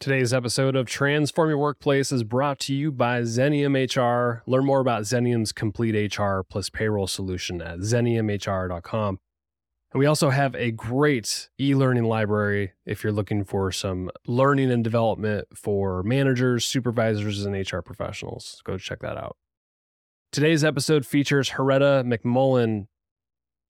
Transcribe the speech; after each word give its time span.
Today's 0.00 0.32
episode 0.32 0.76
of 0.76 0.86
Transform 0.86 1.50
Your 1.50 1.58
Workplace 1.58 2.10
is 2.10 2.24
brought 2.24 2.58
to 2.60 2.74
you 2.74 2.90
by 2.90 3.20
Xenium 3.20 3.76
HR. 3.76 4.42
Learn 4.46 4.64
more 4.64 4.80
about 4.80 5.02
Xenium's 5.02 5.52
complete 5.52 6.16
HR 6.16 6.40
plus 6.40 6.70
payroll 6.70 7.06
solution 7.06 7.60
at 7.60 7.80
xeniumhr.com. 7.80 9.18
And 9.92 9.98
we 9.98 10.06
also 10.06 10.30
have 10.30 10.54
a 10.54 10.70
great 10.70 11.50
e 11.60 11.74
learning 11.74 12.04
library 12.04 12.72
if 12.86 13.04
you're 13.04 13.12
looking 13.12 13.44
for 13.44 13.70
some 13.70 14.10
learning 14.26 14.70
and 14.70 14.82
development 14.82 15.48
for 15.54 16.02
managers, 16.02 16.64
supervisors, 16.64 17.44
and 17.44 17.54
HR 17.54 17.80
professionals. 17.80 18.62
Go 18.64 18.78
check 18.78 19.00
that 19.00 19.18
out. 19.18 19.36
Today's 20.32 20.64
episode 20.64 21.04
features 21.04 21.50
Hareta 21.50 22.10
McMullin. 22.10 22.86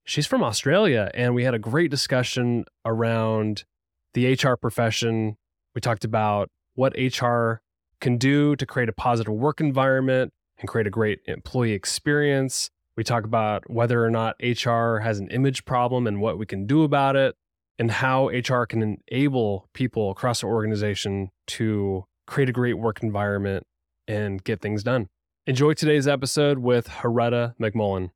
She's 0.05 0.27
from 0.27 0.45
Australia, 0.45 1.11
and 1.13 1.35
we 1.35 1.43
had 1.43 1.53
a 1.53 1.59
great 1.59 1.91
discussion 1.91 2.63
around 2.85 3.65
the 4.13 4.31
HR 4.31 4.55
profession, 4.55 5.35
we 5.75 5.81
talked 5.81 6.03
about 6.03 6.49
what 6.75 6.93
HR 6.97 7.61
can 7.99 8.17
do 8.17 8.55
to 8.55 8.65
create 8.65 8.89
a 8.89 8.93
positive 8.93 9.33
work 9.33 9.61
environment 9.61 10.33
and 10.59 10.67
create 10.67 10.87
a 10.87 10.91
great 10.91 11.19
employee 11.25 11.73
experience. 11.73 12.69
We 12.97 13.03
talk 13.03 13.23
about 13.23 13.69
whether 13.69 14.03
or 14.03 14.09
not 14.09 14.35
HR 14.41 14.97
has 14.97 15.19
an 15.19 15.29
image 15.29 15.65
problem 15.65 16.07
and 16.07 16.19
what 16.19 16.37
we 16.37 16.45
can 16.45 16.65
do 16.65 16.83
about 16.83 17.15
it, 17.15 17.35
and 17.79 17.89
how 17.89 18.29
HR 18.29 18.65
can 18.65 18.99
enable 19.09 19.69
people 19.73 20.11
across 20.11 20.41
the 20.41 20.47
organization 20.47 21.31
to 21.47 22.05
create 22.27 22.49
a 22.49 22.53
great 22.53 22.77
work 22.77 23.01
environment 23.01 23.65
and 24.07 24.43
get 24.43 24.61
things 24.61 24.83
done. 24.83 25.07
Enjoy 25.47 25.73
today's 25.73 26.07
episode 26.07 26.59
with 26.59 26.87
Hareta 26.87 27.55
McMullin. 27.59 28.11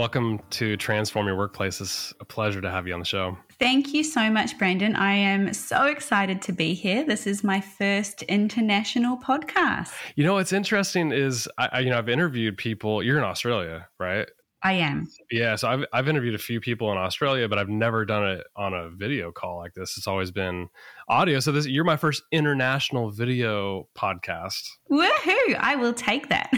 Welcome 0.00 0.40
to 0.48 0.78
Transform 0.78 1.26
Your 1.26 1.36
Workplace. 1.36 1.78
It's 1.78 2.14
a 2.20 2.24
pleasure 2.24 2.62
to 2.62 2.70
have 2.70 2.88
you 2.88 2.94
on 2.94 3.00
the 3.00 3.04
show. 3.04 3.36
Thank 3.58 3.92
you 3.92 4.02
so 4.02 4.30
much, 4.30 4.56
Brandon. 4.56 4.96
I 4.96 5.12
am 5.12 5.52
so 5.52 5.84
excited 5.84 6.40
to 6.40 6.52
be 6.52 6.72
here. 6.72 7.04
This 7.04 7.26
is 7.26 7.44
my 7.44 7.60
first 7.60 8.22
international 8.22 9.18
podcast. 9.18 9.90
You 10.16 10.24
know, 10.24 10.32
what's 10.32 10.54
interesting 10.54 11.12
is, 11.12 11.46
I, 11.58 11.80
you 11.80 11.90
know, 11.90 11.98
I've 11.98 12.08
interviewed 12.08 12.56
people. 12.56 13.02
You're 13.02 13.18
in 13.18 13.24
Australia, 13.24 13.88
right? 13.98 14.26
I 14.62 14.72
am. 14.72 15.06
Yeah, 15.30 15.56
so 15.56 15.68
I've 15.68 15.84
I've 15.92 16.08
interviewed 16.08 16.34
a 16.34 16.38
few 16.38 16.62
people 16.62 16.90
in 16.92 16.96
Australia, 16.96 17.46
but 17.46 17.58
I've 17.58 17.68
never 17.68 18.06
done 18.06 18.26
it 18.26 18.46
on 18.56 18.72
a 18.72 18.88
video 18.88 19.30
call 19.32 19.58
like 19.58 19.74
this. 19.74 19.98
It's 19.98 20.06
always 20.06 20.30
been 20.30 20.68
audio. 21.10 21.40
So 21.40 21.52
this 21.52 21.66
you're 21.66 21.84
my 21.84 21.98
first 21.98 22.22
international 22.32 23.10
video 23.10 23.86
podcast. 23.94 24.66
Woohoo! 24.90 25.56
I 25.58 25.76
will 25.76 25.92
take 25.92 26.30
that. 26.30 26.50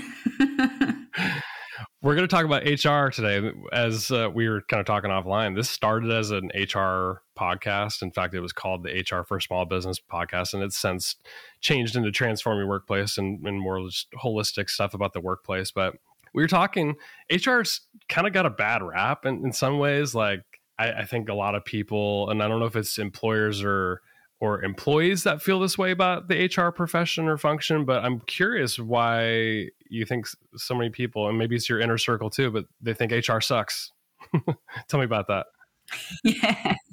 We're 2.02 2.16
going 2.16 2.26
to 2.26 2.34
talk 2.34 2.44
about 2.44 2.64
HR 2.64 3.10
today. 3.10 3.52
As 3.72 4.10
uh, 4.10 4.28
we 4.34 4.48
were 4.48 4.62
kind 4.62 4.80
of 4.80 4.86
talking 4.86 5.10
offline, 5.10 5.54
this 5.54 5.70
started 5.70 6.10
as 6.10 6.32
an 6.32 6.50
HR 6.52 7.22
podcast. 7.38 8.02
In 8.02 8.10
fact, 8.10 8.34
it 8.34 8.40
was 8.40 8.52
called 8.52 8.82
the 8.82 8.90
HR 8.90 9.22
for 9.22 9.38
Small 9.38 9.66
Business 9.66 10.00
podcast, 10.00 10.52
and 10.52 10.64
it's 10.64 10.76
since 10.76 11.14
changed 11.60 11.94
into 11.94 12.10
transforming 12.10 12.66
workplace 12.66 13.18
and, 13.18 13.46
and 13.46 13.60
more 13.60 13.88
holistic 14.20 14.68
stuff 14.68 14.94
about 14.94 15.12
the 15.12 15.20
workplace. 15.20 15.70
But 15.70 15.94
we 16.34 16.42
were 16.42 16.48
talking, 16.48 16.96
HR's 17.30 17.82
kind 18.08 18.26
of 18.26 18.32
got 18.32 18.46
a 18.46 18.50
bad 18.50 18.82
rap 18.82 19.24
in, 19.24 19.44
in 19.44 19.52
some 19.52 19.78
ways. 19.78 20.12
Like, 20.12 20.42
I, 20.80 20.90
I 20.92 21.04
think 21.04 21.28
a 21.28 21.34
lot 21.34 21.54
of 21.54 21.64
people, 21.64 22.28
and 22.30 22.42
I 22.42 22.48
don't 22.48 22.58
know 22.58 22.66
if 22.66 22.74
it's 22.74 22.98
employers 22.98 23.62
or 23.62 24.02
or 24.42 24.60
employees 24.64 25.22
that 25.22 25.40
feel 25.40 25.60
this 25.60 25.78
way 25.78 25.92
about 25.92 26.26
the 26.26 26.50
HR 26.52 26.72
profession 26.72 27.28
or 27.28 27.38
function, 27.38 27.84
but 27.84 28.04
I'm 28.04 28.18
curious 28.22 28.76
why 28.76 29.68
you 29.88 30.04
think 30.04 30.26
so 30.56 30.74
many 30.74 30.90
people, 30.90 31.28
and 31.28 31.38
maybe 31.38 31.54
it's 31.54 31.68
your 31.68 31.78
inner 31.78 31.96
circle 31.96 32.28
too, 32.28 32.50
but 32.50 32.64
they 32.80 32.92
think 32.92 33.12
HR 33.12 33.38
sucks. 33.38 33.92
Tell 34.88 34.98
me 34.98 35.04
about 35.04 35.28
that. 35.28 35.46
Yeah. 36.24 36.74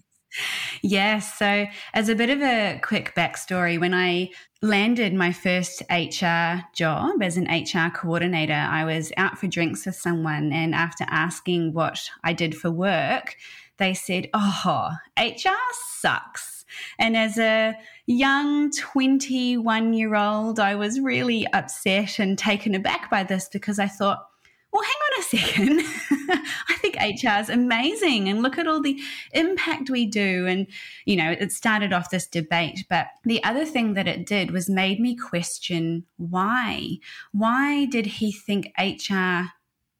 Yes. 0.83 1.39
So, 1.39 1.65
as 1.95 2.07
a 2.07 2.15
bit 2.15 2.29
of 2.29 2.39
a 2.39 2.79
quick 2.83 3.15
backstory, 3.15 3.79
when 3.79 3.95
I 3.95 4.29
landed 4.61 5.11
my 5.11 5.33
first 5.33 5.81
HR 5.89 6.61
job 6.75 7.23
as 7.23 7.35
an 7.35 7.45
HR 7.45 7.89
coordinator, 7.89 8.53
I 8.53 8.85
was 8.85 9.11
out 9.17 9.39
for 9.39 9.47
drinks 9.47 9.87
with 9.87 9.95
someone. 9.95 10.53
And 10.53 10.75
after 10.75 11.03
asking 11.09 11.73
what 11.73 12.07
I 12.23 12.33
did 12.33 12.55
for 12.55 12.69
work, 12.69 13.37
they 13.79 13.95
said, 13.95 14.29
Oh, 14.35 14.91
HR 15.17 15.49
sucks. 15.97 16.58
And 16.97 17.15
as 17.15 17.37
a 17.37 17.75
young 18.05 18.71
21 18.71 19.93
year 19.93 20.15
old, 20.15 20.59
I 20.59 20.75
was 20.75 20.99
really 20.99 21.47
upset 21.53 22.19
and 22.19 22.37
taken 22.37 22.75
aback 22.75 23.09
by 23.09 23.23
this 23.23 23.49
because 23.49 23.79
I 23.79 23.87
thought, 23.87 24.25
well, 24.71 24.83
hang 24.83 24.91
on 24.91 25.19
a 25.19 25.23
second. 25.23 25.79
I 26.69 26.75
think 26.77 26.95
HR 26.95 27.39
is 27.39 27.49
amazing. 27.49 28.29
And 28.29 28.43
look 28.43 28.57
at 28.57 28.67
all 28.67 28.81
the 28.81 28.99
impact 29.31 29.89
we 29.89 30.05
do. 30.05 30.45
And, 30.45 30.67
you 31.05 31.15
know, 31.15 31.31
it 31.31 31.51
started 31.51 31.91
off 31.91 32.11
this 32.11 32.27
debate. 32.27 32.85
But 32.87 33.07
the 33.25 33.43
other 33.43 33.65
thing 33.65 33.95
that 33.95 34.07
it 34.07 34.27
did 34.27 34.51
was 34.51 34.69
made 34.69 34.99
me 34.99 35.15
question 35.15 36.05
why. 36.17 36.97
Why 37.31 37.85
did 37.85 38.05
he 38.05 38.31
think 38.31 38.71
HR 38.77 39.49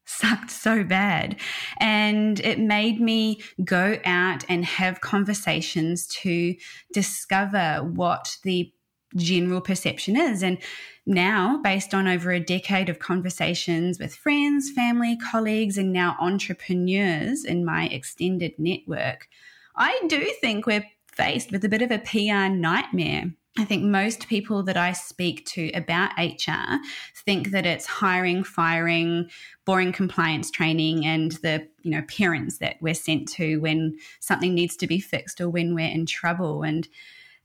sucked 0.09 0.49
so 0.49 0.83
bad. 0.83 1.35
And 1.79 2.39
it 2.39 2.59
made 2.59 2.99
me 2.99 3.41
go 3.63 3.99
out 4.05 4.43
and 4.49 4.65
have 4.65 5.01
conversations 5.01 6.07
to 6.07 6.55
discover 6.93 7.83
what 7.83 8.37
the 8.43 8.73
general 9.15 9.61
perception 9.61 10.15
is. 10.17 10.43
And 10.43 10.57
now, 11.05 11.59
based 11.63 11.93
on 11.93 12.07
over 12.07 12.31
a 12.31 12.39
decade 12.39 12.89
of 12.89 12.99
conversations 12.99 13.99
with 13.99 14.15
friends, 14.15 14.69
family, 14.71 15.17
colleagues, 15.31 15.77
and 15.77 15.91
now 15.91 16.15
entrepreneurs 16.19 17.45
in 17.45 17.65
my 17.65 17.87
extended 17.87 18.53
network, 18.57 19.27
I 19.75 19.99
do 20.07 20.31
think 20.41 20.65
we're 20.65 20.85
faced 21.15 21.51
with 21.51 21.65
a 21.65 21.69
bit 21.69 21.81
of 21.81 21.91
a 21.91 21.99
PR 21.99 22.53
nightmare 22.53 23.33
I 23.57 23.65
think 23.65 23.83
most 23.83 24.29
people 24.29 24.63
that 24.63 24.77
I 24.77 24.93
speak 24.93 25.45
to 25.47 25.71
about 25.73 26.11
HR 26.17 26.77
think 27.25 27.49
that 27.49 27.65
it's 27.65 27.85
hiring, 27.85 28.43
firing, 28.43 29.29
boring 29.65 29.91
compliance 29.91 30.51
training, 30.51 31.05
and 31.05 31.31
the 31.43 31.67
you 31.81 31.91
know 31.91 32.03
parents 32.03 32.59
that 32.59 32.77
we're 32.79 32.93
sent 32.93 33.27
to 33.33 33.57
when 33.57 33.97
something 34.19 34.53
needs 34.53 34.75
to 34.77 34.87
be 34.87 34.99
fixed 34.99 35.41
or 35.41 35.49
when 35.49 35.73
we're 35.73 35.89
in 35.89 36.05
trouble. 36.05 36.63
And 36.63 36.87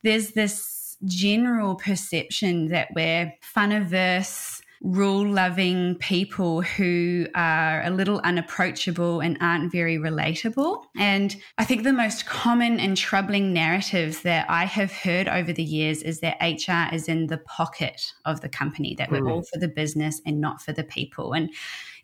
there's 0.03 0.33
this 0.33 0.97
general 1.05 1.75
perception 1.75 2.69
that 2.69 2.89
we're 2.95 3.33
fun 3.41 3.73
averse 3.73 4.63
rule 4.85 5.27
loving 5.27 5.95
people 5.97 6.61
who 6.61 7.27
are 7.35 7.83
a 7.83 7.91
little 7.91 8.21
unapproachable 8.21 9.21
and 9.21 9.39
aren't 9.41 9.73
very 9.73 9.97
relatable. 9.97 10.85
And 10.95 11.35
I 11.57 11.65
think 11.65 11.85
the 11.85 11.93
most 11.93 12.27
common 12.27 12.79
and 12.79 12.95
troubling 12.95 13.55
narratives 13.55 14.21
that 14.23 14.49
I 14.51 14.65
have 14.65 14.93
heard 14.93 15.27
over 15.27 15.55
the 15.55 15.65
years 15.65 16.03
is 16.03 16.21
that 16.21 16.37
HR 16.41 16.95
is 16.95 17.09
in 17.09 17.29
the 17.29 17.39
pocket 17.39 18.13
of 18.27 18.43
the 18.43 18.49
company, 18.51 18.95
that 18.97 19.11
we're 19.11 19.23
mm. 19.23 19.33
all 19.33 19.43
for 19.43 19.59
the 19.59 19.69
business 19.69 20.21
and 20.27 20.39
not 20.39 20.61
for 20.61 20.73
the 20.73 20.85
people. 20.85 21.33
And 21.33 21.51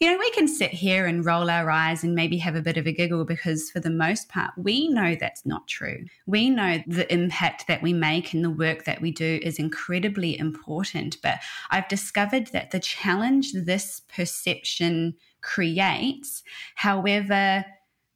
you 0.00 0.10
know, 0.10 0.18
we 0.18 0.30
can 0.30 0.48
sit 0.48 0.70
here 0.70 1.04
and 1.04 1.26
roll 1.26 1.50
our 1.50 1.70
eyes 1.70 2.02
and 2.02 2.14
maybe 2.14 2.38
have 2.38 2.54
a 2.54 2.62
bit 2.62 2.78
of 2.78 2.86
a 2.86 2.92
giggle 2.92 3.26
because, 3.26 3.70
for 3.70 3.80
the 3.80 3.90
most 3.90 4.30
part, 4.30 4.50
we 4.56 4.88
know 4.88 5.14
that's 5.14 5.44
not 5.44 5.68
true. 5.68 6.06
We 6.26 6.48
know 6.48 6.82
the 6.86 7.12
impact 7.12 7.66
that 7.66 7.82
we 7.82 7.92
make 7.92 8.32
and 8.32 8.42
the 8.42 8.48
work 8.48 8.84
that 8.84 9.02
we 9.02 9.10
do 9.10 9.38
is 9.42 9.58
incredibly 9.58 10.38
important. 10.38 11.18
But 11.22 11.40
I've 11.70 11.86
discovered 11.88 12.46
that 12.46 12.70
the 12.70 12.80
challenge 12.80 13.52
this 13.52 14.00
perception 14.08 15.16
creates, 15.42 16.42
however 16.76 17.66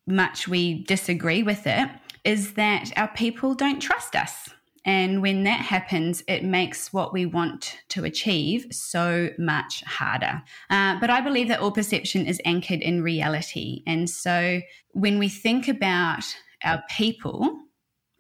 much 0.07 0.49
we 0.49 0.85
disagree 0.85 1.43
with 1.43 1.67
it, 1.67 1.91
is 2.25 2.55
that 2.55 2.93
our 2.97 3.09
people 3.09 3.55
don't 3.55 3.81
trust 3.81 4.17
us. 4.17 4.54
And 4.85 5.23
when 5.23 5.45
that 5.45 5.61
happens, 5.61 6.23
it 6.29 6.45
makes 6.45 6.93
what 6.93 7.13
we 7.13 7.25
want 7.25 7.79
to 7.89 8.05
achieve 8.05 8.67
so 8.71 9.31
much 9.39 9.83
harder. 9.85 10.43
Uh, 10.69 11.01
but 11.01 11.09
I 11.09 11.23
believe 11.23 11.49
that 11.49 11.61
all 11.61 11.71
perception 11.71 12.27
is 12.27 12.41
anchored 12.45 12.81
in 12.81 13.03
reality. 13.03 13.83
And 13.87 14.09
so 14.11 14.61
when 14.93 15.19
we 15.19 15.29
think 15.29 15.69
about 15.69 16.25
our 16.63 16.83
people, 16.91 17.61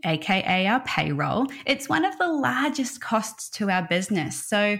aka 0.07 0.67
our 0.67 0.81
payroll, 0.81 1.47
it's 1.67 1.89
one 1.89 2.05
of 2.05 2.17
the 2.19 2.29
largest 2.29 3.01
costs 3.01 3.51
to 3.51 3.71
our 3.71 3.83
business. 3.83 4.43
So 4.43 4.79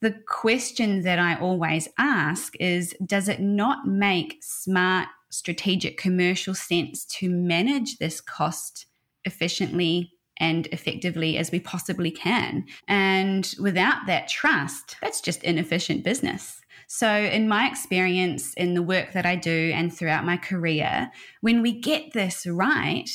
the 0.00 0.12
question 0.26 1.02
that 1.02 1.18
I 1.18 1.38
always 1.38 1.88
ask 1.98 2.54
is 2.58 2.94
Does 3.04 3.28
it 3.28 3.40
not 3.40 3.86
make 3.86 4.38
smart, 4.40 5.08
strategic, 5.28 5.98
commercial 5.98 6.54
sense 6.54 7.04
to 7.06 7.28
manage 7.28 7.98
this 7.98 8.22
cost 8.22 8.86
efficiently 9.26 10.12
and 10.40 10.66
effectively 10.68 11.38
as 11.38 11.52
we 11.52 11.60
possibly 11.60 12.10
can. 12.10 12.64
And 12.88 13.54
without 13.60 14.06
that 14.06 14.28
trust, 14.28 14.96
that's 15.00 15.20
just 15.20 15.44
inefficient 15.44 16.02
business. 16.02 16.60
So, 16.88 17.08
in 17.08 17.48
my 17.48 17.68
experience 17.68 18.52
in 18.54 18.74
the 18.74 18.82
work 18.82 19.12
that 19.12 19.24
I 19.24 19.36
do 19.36 19.70
and 19.72 19.94
throughout 19.94 20.24
my 20.24 20.36
career, 20.36 21.12
when 21.40 21.62
we 21.62 21.70
get 21.78 22.14
this 22.14 22.48
right, 22.48 23.08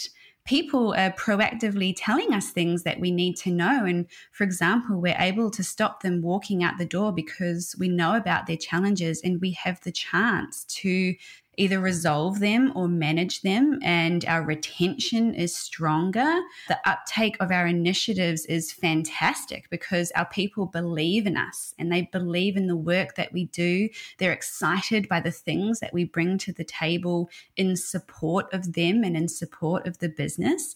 people 0.46 0.94
are 0.94 1.12
proactively 1.12 1.94
telling 1.98 2.32
us 2.32 2.52
things 2.52 2.84
that 2.84 3.00
we 3.00 3.12
need 3.12 3.36
to 3.36 3.52
know. 3.52 3.84
And 3.84 4.06
for 4.32 4.44
example, 4.44 5.02
we're 5.02 5.18
able 5.20 5.50
to 5.52 5.64
stop 5.64 6.04
them 6.04 6.22
walking 6.22 6.64
out 6.64 6.78
the 6.78 6.86
door 6.86 7.12
because 7.12 7.76
we 7.80 7.90
know 7.90 8.16
about 8.16 8.46
their 8.46 8.56
challenges 8.56 9.22
and 9.24 9.42
we 9.42 9.52
have 9.52 9.82
the 9.82 9.92
chance 9.92 10.64
to 10.66 11.16
either 11.58 11.80
resolve 11.80 12.40
them 12.40 12.72
or 12.76 12.88
manage 12.88 13.42
them, 13.42 13.80
and 13.82 14.26
our 14.26 14.44
retention 14.44 15.34
is 15.34 15.56
stronger. 15.56 16.42
The 16.68 16.80
uptake 16.86 17.38
of 17.40 17.52
our 17.52 17.68
initiatives 17.68 18.46
is 18.46 18.72
fantastic 18.72 19.70
because 19.70 20.12
our 20.12 20.26
people 20.26 20.66
believe 20.66 21.26
in 21.26 21.38
us 21.38 21.74
and 21.78 21.92
they 21.92 22.10
believe 22.12 22.58
in 22.58 22.68
the 22.68 22.76
work 22.76 23.16
that 23.16 23.34
we 23.34 23.46
do. 23.46 23.90
They're 24.18 24.32
excited 24.32 25.08
by 25.08 25.20
the 25.20 25.32
things 25.32 25.80
that 25.80 25.94
we 25.94 26.04
bring 26.04 26.38
to 26.40 26.54
the 26.54 26.64
table 26.64 27.30
in 27.56 27.76
support 27.76 28.54
of 28.54 28.74
them 28.74 29.04
and 29.04 29.16
in 29.16 29.28
support 29.28 29.88
of 29.88 30.00
the 30.00 30.10
business. 30.10 30.76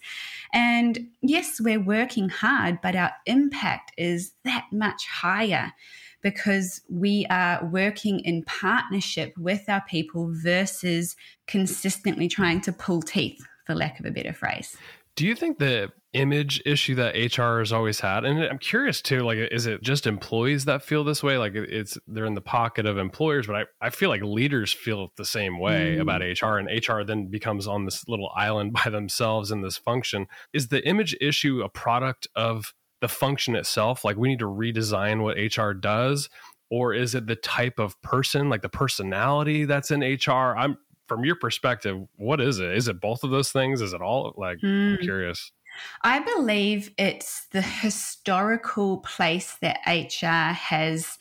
And 0.53 1.07
yes, 1.21 1.59
we're 1.59 1.79
working 1.79 2.29
hard, 2.29 2.79
but 2.81 2.95
our 2.95 3.11
impact 3.25 3.91
is 3.97 4.33
that 4.43 4.67
much 4.71 5.05
higher 5.07 5.73
because 6.21 6.81
we 6.89 7.25
are 7.29 7.65
working 7.65 8.19
in 8.21 8.43
partnership 8.43 9.33
with 9.37 9.67
our 9.67 9.83
people 9.87 10.31
versus 10.31 11.15
consistently 11.47 12.27
trying 12.27 12.61
to 12.61 12.71
pull 12.71 13.01
teeth, 13.01 13.41
for 13.65 13.75
lack 13.75 13.99
of 13.99 14.05
a 14.05 14.11
better 14.11 14.33
phrase. 14.33 14.75
Do 15.15 15.27
you 15.27 15.35
think 15.35 15.59
the 15.59 15.91
image 16.13 16.61
issue 16.65 16.95
that 16.95 17.13
HR 17.13 17.59
has 17.59 17.73
always 17.73 17.99
had, 17.99 18.23
and 18.23 18.41
I'm 18.41 18.57
curious 18.57 19.01
too, 19.01 19.19
like, 19.19 19.37
is 19.37 19.67
it 19.67 19.81
just 19.81 20.07
employees 20.07 20.65
that 20.65 20.81
feel 20.81 21.03
this 21.03 21.21
way? 21.21 21.37
Like, 21.37 21.55
it's 21.55 21.97
they're 22.07 22.25
in 22.25 22.35
the 22.35 22.41
pocket 22.41 22.85
of 22.85 22.97
employers, 22.97 23.45
but 23.45 23.55
I, 23.55 23.65
I 23.81 23.89
feel 23.89 24.09
like 24.09 24.21
leaders 24.23 24.71
feel 24.71 25.11
the 25.17 25.25
same 25.25 25.59
way 25.59 25.97
mm. 25.97 26.01
about 26.01 26.21
HR, 26.21 26.57
and 26.57 26.69
HR 26.69 27.03
then 27.03 27.27
becomes 27.27 27.67
on 27.67 27.85
this 27.85 28.07
little 28.07 28.31
island 28.35 28.73
by 28.83 28.89
themselves 28.89 29.51
in 29.51 29.61
this 29.61 29.77
function. 29.77 30.27
Is 30.53 30.69
the 30.69 30.87
image 30.87 31.15
issue 31.19 31.61
a 31.63 31.69
product 31.69 32.27
of 32.35 32.73
the 33.01 33.07
function 33.07 33.55
itself? 33.55 34.03
Like 34.03 34.17
we 34.17 34.29
need 34.29 34.39
to 34.39 34.45
redesign 34.45 35.21
what 35.21 35.37
hr 35.57 35.73
does? 35.73 36.29
Or 36.71 36.93
is 36.93 37.15
it 37.15 37.25
the 37.25 37.35
type 37.35 37.79
of 37.79 37.99
person 38.01 38.49
like 38.49 38.61
the 38.61 38.69
personality 38.69 39.65
that's 39.65 39.89
in 39.91 40.01
hr 40.01 40.55
i'm 40.55 40.77
from 41.07 41.25
your 41.25 41.35
perspective 41.35 41.97
what 42.17 42.39
is 42.39 42.59
it? 42.59 42.75
Is 42.75 42.87
it 42.87 43.01
both 43.01 43.23
of 43.23 43.31
those 43.31 43.51
things? 43.51 43.81
Is 43.81 43.93
it 43.93 44.01
all 44.01 44.33
like 44.37 44.59
mm. 44.59 44.91
i'm 44.91 44.97
hmm. 44.97 45.03
curious. 45.03 45.51
I 46.01 46.19
believe 46.19 46.91
it's 46.97 47.47
the 47.51 47.61
historical 47.61 48.97
place 48.99 49.57
that 49.61 49.79
hr 49.87 50.53
has 50.53 51.17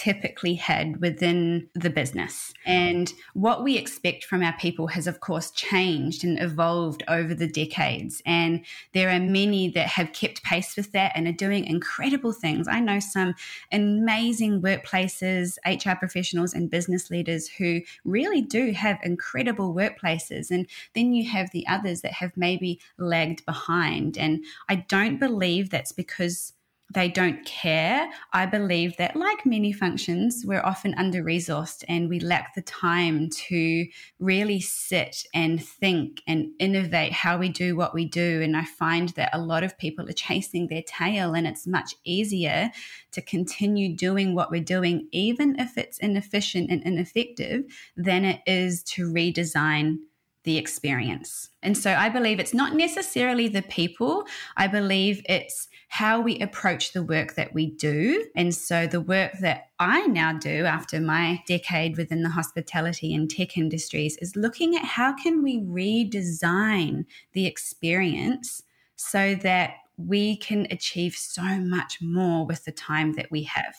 typically 0.00 0.54
had 0.54 0.98
within 1.02 1.68
the 1.74 1.90
business. 1.90 2.54
And 2.64 3.12
what 3.34 3.62
we 3.62 3.76
expect 3.76 4.24
from 4.24 4.42
our 4.42 4.54
people 4.58 4.86
has, 4.86 5.06
of 5.06 5.20
course, 5.20 5.50
changed 5.50 6.24
and 6.24 6.40
evolved 6.40 7.02
over 7.06 7.34
the 7.34 7.46
decades. 7.46 8.22
And 8.24 8.64
there 8.94 9.10
are 9.10 9.20
many 9.20 9.68
that 9.72 9.88
have 9.88 10.14
kept 10.14 10.42
pace 10.42 10.74
with 10.74 10.92
that 10.92 11.12
and 11.14 11.28
are 11.28 11.32
doing 11.32 11.66
incredible 11.66 12.32
things. 12.32 12.66
I 12.66 12.80
know 12.80 12.98
some 12.98 13.34
amazing 13.72 14.62
workplaces, 14.62 15.58
HR 15.66 15.98
professionals, 15.98 16.54
and 16.54 16.70
business 16.70 17.10
leaders 17.10 17.46
who 17.46 17.82
really 18.02 18.40
do 18.40 18.72
have 18.72 18.98
incredible 19.04 19.74
workplaces. 19.74 20.50
And 20.50 20.66
then 20.94 21.12
you 21.12 21.28
have 21.28 21.50
the 21.50 21.66
others 21.68 22.00
that 22.00 22.12
have 22.12 22.34
maybe 22.38 22.80
lagged 22.96 23.44
behind. 23.44 24.16
And 24.16 24.46
I 24.66 24.76
don't 24.76 25.20
believe 25.20 25.68
that's 25.68 25.92
because 25.92 26.54
they 26.92 27.08
don't 27.08 27.44
care. 27.44 28.10
I 28.32 28.46
believe 28.46 28.96
that, 28.96 29.14
like 29.14 29.46
many 29.46 29.72
functions, 29.72 30.42
we're 30.44 30.62
often 30.62 30.94
under 30.94 31.22
resourced 31.22 31.84
and 31.88 32.08
we 32.08 32.18
lack 32.18 32.54
the 32.54 32.62
time 32.62 33.30
to 33.30 33.86
really 34.18 34.60
sit 34.60 35.24
and 35.32 35.62
think 35.62 36.20
and 36.26 36.48
innovate 36.58 37.12
how 37.12 37.38
we 37.38 37.48
do 37.48 37.76
what 37.76 37.94
we 37.94 38.06
do. 38.06 38.42
And 38.42 38.56
I 38.56 38.64
find 38.64 39.10
that 39.10 39.30
a 39.32 39.40
lot 39.40 39.62
of 39.62 39.78
people 39.78 40.08
are 40.08 40.12
chasing 40.30 40.66
their 40.66 40.82
tail, 40.86 41.34
and 41.34 41.46
it's 41.46 41.66
much 41.66 41.94
easier 42.04 42.70
to 43.12 43.22
continue 43.22 43.96
doing 43.96 44.34
what 44.34 44.50
we're 44.50 44.62
doing, 44.62 45.08
even 45.12 45.58
if 45.58 45.78
it's 45.78 45.98
inefficient 45.98 46.70
and 46.70 46.82
ineffective, 46.84 47.64
than 47.96 48.24
it 48.24 48.40
is 48.46 48.82
to 48.82 49.06
redesign 49.06 49.98
the 50.44 50.56
experience. 50.56 51.50
And 51.62 51.76
so 51.76 51.92
I 51.92 52.08
believe 52.08 52.40
it's 52.40 52.54
not 52.54 52.74
necessarily 52.74 53.48
the 53.48 53.62
people, 53.62 54.24
I 54.56 54.66
believe 54.66 55.22
it's 55.28 55.68
how 55.88 56.20
we 56.20 56.38
approach 56.38 56.92
the 56.92 57.02
work 57.02 57.34
that 57.34 57.52
we 57.52 57.72
do. 57.72 58.26
And 58.36 58.54
so 58.54 58.86
the 58.86 59.00
work 59.00 59.32
that 59.40 59.68
I 59.78 60.06
now 60.06 60.32
do 60.32 60.64
after 60.64 61.00
my 61.00 61.42
decade 61.46 61.96
within 61.96 62.22
the 62.22 62.30
hospitality 62.30 63.12
and 63.14 63.28
tech 63.28 63.58
industries 63.58 64.16
is 64.18 64.36
looking 64.36 64.76
at 64.76 64.84
how 64.84 65.14
can 65.14 65.42
we 65.42 65.60
redesign 65.60 67.04
the 67.32 67.46
experience 67.46 68.62
so 68.96 69.34
that 69.36 69.74
we 70.06 70.36
can 70.36 70.66
achieve 70.70 71.14
so 71.14 71.42
much 71.42 71.98
more 72.00 72.46
with 72.46 72.64
the 72.64 72.72
time 72.72 73.12
that 73.14 73.30
we 73.30 73.44
have. 73.44 73.74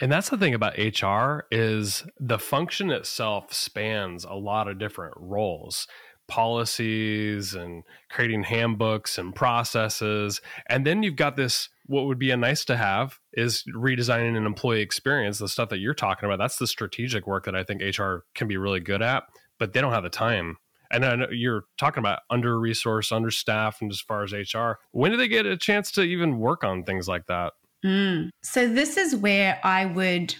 And 0.00 0.10
that's 0.10 0.30
the 0.30 0.38
thing 0.38 0.54
about 0.54 0.78
HR 0.78 1.46
is 1.50 2.04
the 2.18 2.38
function 2.38 2.90
itself 2.90 3.52
spans 3.52 4.24
a 4.24 4.34
lot 4.34 4.68
of 4.68 4.78
different 4.78 5.14
roles 5.16 5.86
policies 6.26 7.54
and 7.54 7.82
creating 8.10 8.44
handbooks 8.44 9.18
and 9.18 9.34
processes. 9.34 10.40
And 10.68 10.86
then 10.86 11.02
you've 11.02 11.16
got 11.16 11.36
this 11.36 11.68
what 11.86 12.06
would 12.06 12.18
be 12.18 12.30
a 12.30 12.36
nice 12.36 12.64
to 12.64 12.76
have 12.76 13.18
is 13.34 13.62
redesigning 13.76 14.36
an 14.36 14.46
employee 14.46 14.80
experience, 14.80 15.38
the 15.38 15.48
stuff 15.48 15.68
that 15.68 15.80
you're 15.80 15.94
talking 15.94 16.26
about. 16.26 16.38
That's 16.38 16.56
the 16.56 16.66
strategic 16.66 17.26
work 17.26 17.44
that 17.44 17.54
I 17.54 17.62
think 17.62 17.82
HR 17.82 18.24
can 18.34 18.48
be 18.48 18.56
really 18.56 18.80
good 18.80 19.02
at, 19.02 19.24
but 19.58 19.72
they 19.72 19.80
don't 19.82 19.92
have 19.92 20.02
the 20.02 20.08
time. 20.08 20.56
And 20.94 21.04
I 21.04 21.16
know 21.16 21.26
you're 21.30 21.64
talking 21.78 22.00
about 22.00 22.20
under 22.30 22.58
resource, 22.58 23.10
understaffed, 23.10 23.82
and 23.82 23.90
as 23.90 24.00
far 24.00 24.22
as 24.22 24.32
HR, 24.32 24.72
when 24.92 25.10
do 25.10 25.16
they 25.16 25.28
get 25.28 25.46
a 25.46 25.56
chance 25.56 25.90
to 25.92 26.02
even 26.02 26.38
work 26.38 26.64
on 26.64 26.84
things 26.84 27.08
like 27.08 27.26
that? 27.26 27.52
Mm. 27.84 28.30
So, 28.42 28.68
this 28.68 28.96
is 28.96 29.14
where 29.14 29.60
I 29.62 29.86
would 29.86 30.34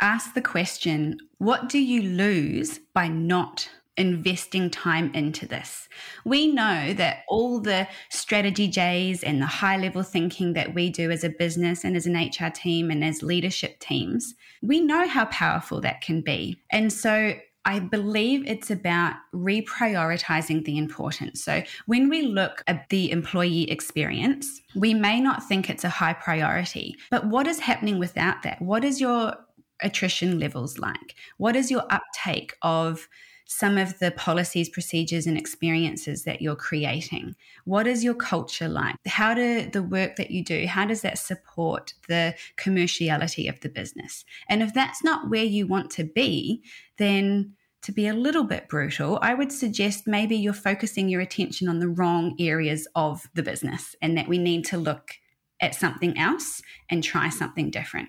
ask 0.00 0.34
the 0.34 0.42
question 0.42 1.18
what 1.38 1.68
do 1.68 1.78
you 1.78 2.02
lose 2.02 2.78
by 2.94 3.08
not 3.08 3.68
investing 3.96 4.70
time 4.70 5.10
into 5.14 5.46
this. 5.46 5.88
We 6.24 6.52
know 6.52 6.92
that 6.94 7.20
all 7.28 7.60
the 7.60 7.88
strategy 8.10 8.68
J's 8.68 9.22
and 9.22 9.40
the 9.40 9.46
high 9.46 9.78
level 9.78 10.02
thinking 10.02 10.52
that 10.52 10.74
we 10.74 10.90
do 10.90 11.10
as 11.10 11.24
a 11.24 11.30
business 11.30 11.84
and 11.84 11.96
as 11.96 12.06
an 12.06 12.14
HR 12.14 12.50
team 12.50 12.90
and 12.90 13.02
as 13.02 13.22
leadership 13.22 13.78
teams, 13.80 14.34
we 14.62 14.80
know 14.80 15.08
how 15.08 15.24
powerful 15.26 15.80
that 15.80 16.02
can 16.02 16.20
be. 16.20 16.60
And 16.70 16.92
so 16.92 17.34
I 17.66 17.80
believe 17.80 18.46
it's 18.46 18.70
about 18.70 19.16
reprioritizing 19.34 20.64
the 20.64 20.78
importance. 20.78 21.44
So, 21.44 21.62
when 21.86 22.08
we 22.08 22.22
look 22.22 22.62
at 22.66 22.88
the 22.88 23.10
employee 23.10 23.70
experience, 23.70 24.62
we 24.76 24.94
may 24.94 25.20
not 25.20 25.46
think 25.46 25.68
it's 25.68 25.84
a 25.84 25.88
high 25.88 26.14
priority, 26.14 26.96
but 27.10 27.26
what 27.26 27.46
is 27.46 27.58
happening 27.58 27.98
without 27.98 28.42
that? 28.44 28.62
What 28.62 28.84
is 28.84 29.00
your 29.00 29.34
attrition 29.82 30.38
levels 30.38 30.78
like? 30.78 31.16
What 31.38 31.56
is 31.56 31.70
your 31.70 31.84
uptake 31.90 32.54
of 32.62 33.08
some 33.46 33.78
of 33.78 33.98
the 34.00 34.10
policies, 34.10 34.68
procedures, 34.68 35.26
and 35.26 35.38
experiences 35.38 36.24
that 36.24 36.42
you're 36.42 36.56
creating. 36.56 37.34
What 37.64 37.86
is 37.86 38.04
your 38.04 38.14
culture 38.14 38.68
like? 38.68 38.96
How 39.06 39.34
do 39.34 39.70
the 39.70 39.82
work 39.82 40.16
that 40.16 40.30
you 40.30 40.44
do, 40.44 40.66
how 40.66 40.84
does 40.84 41.02
that 41.02 41.18
support 41.18 41.94
the 42.08 42.34
commerciality 42.56 43.48
of 43.48 43.60
the 43.60 43.68
business? 43.68 44.24
And 44.48 44.62
if 44.62 44.74
that's 44.74 45.02
not 45.02 45.30
where 45.30 45.44
you 45.44 45.66
want 45.66 45.90
to 45.92 46.04
be, 46.04 46.62
then 46.98 47.54
to 47.82 47.92
be 47.92 48.08
a 48.08 48.14
little 48.14 48.42
bit 48.42 48.68
brutal, 48.68 49.18
I 49.22 49.34
would 49.34 49.52
suggest 49.52 50.08
maybe 50.08 50.36
you're 50.36 50.52
focusing 50.52 51.08
your 51.08 51.20
attention 51.20 51.68
on 51.68 51.78
the 51.78 51.88
wrong 51.88 52.34
areas 52.40 52.88
of 52.96 53.28
the 53.34 53.44
business 53.44 53.94
and 54.02 54.18
that 54.18 54.26
we 54.26 54.38
need 54.38 54.64
to 54.66 54.76
look 54.76 55.12
at 55.60 55.74
something 55.74 56.18
else 56.18 56.62
and 56.90 57.02
try 57.02 57.28
something 57.28 57.70
different. 57.70 58.08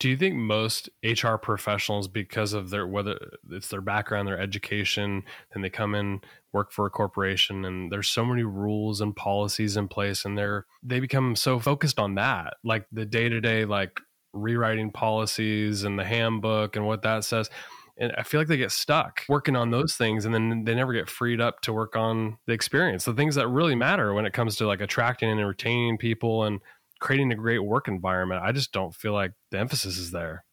Do 0.00 0.08
you 0.08 0.16
think 0.16 0.34
most 0.34 0.88
HR 1.04 1.36
professionals, 1.36 2.08
because 2.08 2.54
of 2.54 2.70
their 2.70 2.86
whether 2.86 3.18
it's 3.50 3.68
their 3.68 3.82
background, 3.82 4.26
their 4.26 4.40
education, 4.40 5.22
then 5.52 5.62
they 5.62 5.68
come 5.68 5.94
in 5.94 6.22
work 6.52 6.72
for 6.72 6.86
a 6.86 6.90
corporation, 6.90 7.66
and 7.66 7.92
there's 7.92 8.08
so 8.08 8.24
many 8.24 8.42
rules 8.42 9.02
and 9.02 9.14
policies 9.14 9.76
in 9.76 9.88
place, 9.88 10.24
and 10.24 10.38
they're 10.38 10.64
they 10.82 11.00
become 11.00 11.36
so 11.36 11.60
focused 11.60 11.98
on 11.98 12.14
that, 12.14 12.54
like 12.64 12.86
the 12.90 13.04
day 13.04 13.28
to 13.28 13.42
day, 13.42 13.66
like 13.66 14.00
rewriting 14.32 14.90
policies 14.90 15.84
and 15.84 15.98
the 15.98 16.04
handbook 16.04 16.76
and 16.76 16.86
what 16.86 17.02
that 17.02 17.24
says. 17.24 17.50
And 17.98 18.12
I 18.16 18.22
feel 18.22 18.40
like 18.40 18.48
they 18.48 18.56
get 18.56 18.72
stuck 18.72 19.24
working 19.28 19.56
on 19.56 19.70
those 19.70 19.94
things 19.94 20.24
and 20.24 20.34
then 20.34 20.64
they 20.64 20.74
never 20.74 20.94
get 20.94 21.10
freed 21.10 21.38
up 21.38 21.60
to 21.62 21.72
work 21.72 21.96
on 21.96 22.38
the 22.46 22.54
experience, 22.54 23.04
the 23.04 23.12
things 23.12 23.34
that 23.34 23.48
really 23.48 23.74
matter 23.74 24.14
when 24.14 24.24
it 24.24 24.32
comes 24.32 24.56
to 24.56 24.66
like 24.66 24.80
attracting 24.80 25.28
and 25.28 25.46
retaining 25.46 25.98
people 25.98 26.44
and 26.44 26.60
creating 27.00 27.32
a 27.32 27.36
great 27.36 27.58
work 27.64 27.88
environment. 27.88 28.42
I 28.44 28.52
just 28.52 28.72
don't 28.72 28.94
feel 28.94 29.12
like 29.12 29.32
the 29.50 29.58
emphasis 29.58 29.98
is 29.98 30.10
there. 30.10 30.44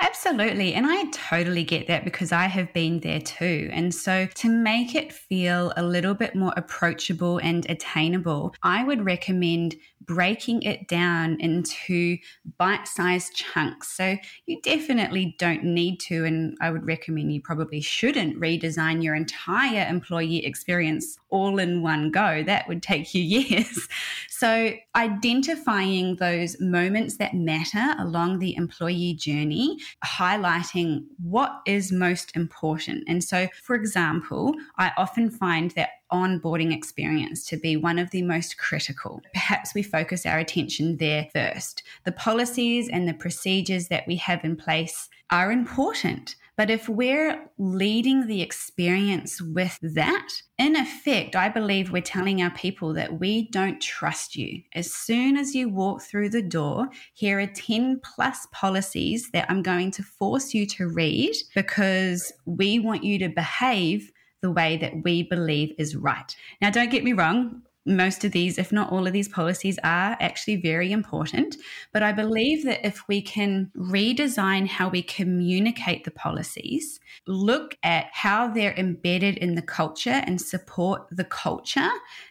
Absolutely. 0.00 0.74
And 0.74 0.86
I 0.86 1.04
totally 1.10 1.64
get 1.64 1.86
that 1.88 2.04
because 2.04 2.32
I 2.32 2.46
have 2.46 2.72
been 2.72 3.00
there 3.00 3.20
too. 3.20 3.68
And 3.72 3.94
so 3.94 4.26
to 4.36 4.48
make 4.48 4.94
it 4.94 5.12
feel 5.12 5.72
a 5.76 5.82
little 5.82 6.14
bit 6.14 6.34
more 6.34 6.52
approachable 6.56 7.38
and 7.38 7.68
attainable, 7.68 8.54
I 8.62 8.84
would 8.84 9.04
recommend 9.04 9.76
breaking 10.02 10.62
it 10.62 10.86
down 10.88 11.36
into 11.40 12.16
bite 12.58 12.86
sized 12.86 13.34
chunks. 13.34 13.88
So 13.96 14.16
you 14.46 14.60
definitely 14.62 15.34
don't 15.38 15.64
need 15.64 15.98
to, 16.00 16.24
and 16.24 16.56
I 16.60 16.70
would 16.70 16.86
recommend 16.86 17.32
you 17.32 17.42
probably 17.42 17.80
shouldn't 17.80 18.40
redesign 18.40 19.02
your 19.02 19.14
entire 19.14 19.86
employee 19.88 20.44
experience 20.46 21.18
all 21.30 21.58
in 21.58 21.82
one 21.82 22.10
go. 22.10 22.42
That 22.42 22.68
would 22.68 22.82
take 22.82 23.14
you 23.14 23.22
years. 23.40 23.88
So 24.30 24.74
identifying 24.94 26.16
those 26.16 26.60
moments 26.60 27.16
that 27.16 27.34
matter 27.34 27.94
along 27.98 28.38
the 28.38 28.54
employee 28.56 29.14
journey, 29.14 29.78
highlighting 30.04 31.04
what 31.22 31.62
is 31.66 31.90
most 31.90 32.36
important. 32.36 33.04
And 33.08 33.24
so, 33.24 33.48
for 33.62 33.74
example, 33.74 34.54
I 34.76 34.92
often 34.98 35.30
find 35.30 35.70
that 35.72 35.88
onboarding 36.12 36.74
experience 36.74 37.46
to 37.46 37.56
be 37.56 37.76
one 37.76 37.98
of 37.98 38.10
the 38.10 38.22
most 38.22 38.58
critical. 38.58 39.22
Perhaps 39.32 39.74
we 39.74 39.82
focus 39.82 40.26
our 40.26 40.38
attention 40.38 40.98
there 40.98 41.28
first. 41.32 41.82
The 42.04 42.12
policies 42.12 42.88
and 42.88 43.08
the 43.08 43.14
procedures 43.14 43.88
that 43.88 44.06
we 44.06 44.16
have 44.16 44.44
in 44.44 44.56
place 44.56 45.08
are 45.30 45.50
important. 45.50 46.36
But 46.56 46.70
if 46.70 46.88
we're 46.88 47.50
leading 47.58 48.26
the 48.26 48.40
experience 48.40 49.42
with 49.42 49.78
that, 49.82 50.28
in 50.58 50.74
effect, 50.74 51.36
I 51.36 51.50
believe 51.50 51.92
we're 51.92 52.00
telling 52.00 52.40
our 52.40 52.50
people 52.50 52.94
that 52.94 53.20
we 53.20 53.50
don't 53.50 53.80
trust 53.80 54.36
you. 54.36 54.62
As 54.74 54.90
soon 54.90 55.36
as 55.36 55.54
you 55.54 55.68
walk 55.68 56.00
through 56.00 56.30
the 56.30 56.40
door, 56.40 56.88
here 57.12 57.40
are 57.40 57.46
10 57.46 58.00
plus 58.02 58.46
policies 58.52 59.30
that 59.32 59.50
I'm 59.50 59.62
going 59.62 59.90
to 59.92 60.02
force 60.02 60.54
you 60.54 60.66
to 60.66 60.88
read 60.88 61.34
because 61.54 62.32
we 62.46 62.78
want 62.78 63.04
you 63.04 63.18
to 63.18 63.28
behave 63.28 64.10
the 64.40 64.50
way 64.50 64.78
that 64.78 65.02
we 65.04 65.24
believe 65.24 65.74
is 65.78 65.94
right. 65.94 66.34
Now, 66.62 66.70
don't 66.70 66.90
get 66.90 67.04
me 67.04 67.12
wrong. 67.12 67.62
Most 67.86 68.24
of 68.24 68.32
these, 68.32 68.58
if 68.58 68.72
not 68.72 68.90
all 68.90 69.06
of 69.06 69.12
these 69.12 69.28
policies, 69.28 69.78
are 69.84 70.16
actually 70.20 70.56
very 70.56 70.92
important. 70.92 71.56
But 71.92 72.02
I 72.02 72.12
believe 72.12 72.64
that 72.64 72.84
if 72.84 73.06
we 73.08 73.22
can 73.22 73.70
redesign 73.76 74.66
how 74.66 74.88
we 74.88 75.02
communicate 75.02 76.04
the 76.04 76.10
policies, 76.10 77.00
look 77.26 77.76
at 77.82 78.06
how 78.12 78.48
they're 78.48 78.74
embedded 78.74 79.38
in 79.38 79.54
the 79.54 79.62
culture 79.62 80.22
and 80.26 80.40
support 80.40 81.06
the 81.10 81.24
culture, 81.24 81.90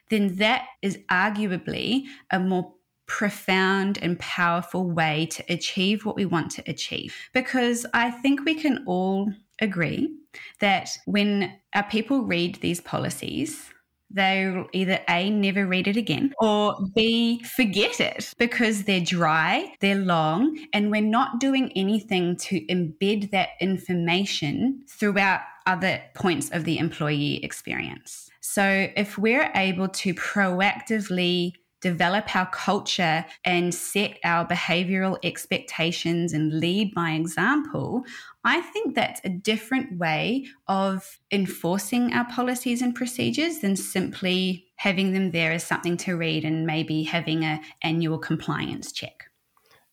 then 0.09 0.35
that 0.35 0.65
is 0.81 0.99
arguably 1.09 2.03
a 2.31 2.39
more 2.39 2.73
profound 3.07 3.99
and 4.01 4.19
powerful 4.19 4.89
way 4.89 5.27
to 5.27 5.43
achieve 5.47 6.05
what 6.05 6.15
we 6.15 6.25
want 6.25 6.51
to 6.51 6.63
achieve. 6.67 7.15
Because 7.33 7.85
I 7.93 8.11
think 8.11 8.43
we 8.43 8.55
can 8.55 8.83
all 8.85 9.31
agree 9.61 10.13
that 10.59 10.89
when 11.05 11.53
our 11.73 11.83
people 11.83 12.23
read 12.23 12.55
these 12.55 12.81
policies, 12.81 13.69
they'll 14.09 14.67
either 14.73 14.99
A, 15.09 15.29
never 15.29 15.65
read 15.65 15.87
it 15.87 15.97
again, 15.97 16.33
or 16.39 16.77
B, 16.95 17.43
forget 17.43 17.99
it 17.99 18.33
because 18.37 18.83
they're 18.83 19.01
dry, 19.01 19.73
they're 19.81 19.95
long, 19.95 20.57
and 20.73 20.91
we're 20.91 21.01
not 21.01 21.39
doing 21.39 21.71
anything 21.75 22.37
to 22.37 22.61
embed 22.67 23.31
that 23.31 23.49
information 23.59 24.83
throughout 24.87 25.41
other 25.65 26.01
points 26.13 26.49
of 26.51 26.63
the 26.63 26.77
employee 26.77 27.43
experience. 27.43 28.29
So 28.41 28.87
if 28.95 29.17
we're 29.17 29.51
able 29.55 29.87
to 29.89 30.13
proactively 30.13 31.53
develop 31.85 32.35
our 32.35 32.47
culture 32.47 33.23
and 33.43 33.71
set 33.71 34.17
our 34.23 34.43
behavioral 34.43 35.19
expectations 35.23 36.33
and 36.33 36.59
lead 36.59 36.95
by 36.95 37.11
example, 37.11 38.03
I 38.43 38.61
think 38.61 38.95
that's 38.95 39.21
a 39.23 39.29
different 39.29 39.99
way 39.99 40.47
of 40.67 41.19
enforcing 41.31 42.11
our 42.11 42.25
policies 42.25 42.81
and 42.81 42.95
procedures 42.95 43.59
than 43.59 43.75
simply 43.75 44.65
having 44.77 45.13
them 45.13 45.29
there 45.29 45.51
as 45.51 45.63
something 45.63 45.95
to 45.97 46.17
read 46.17 46.43
and 46.43 46.65
maybe 46.65 47.03
having 47.03 47.43
a 47.43 47.61
annual 47.83 48.17
compliance 48.17 48.91
check. 48.91 49.25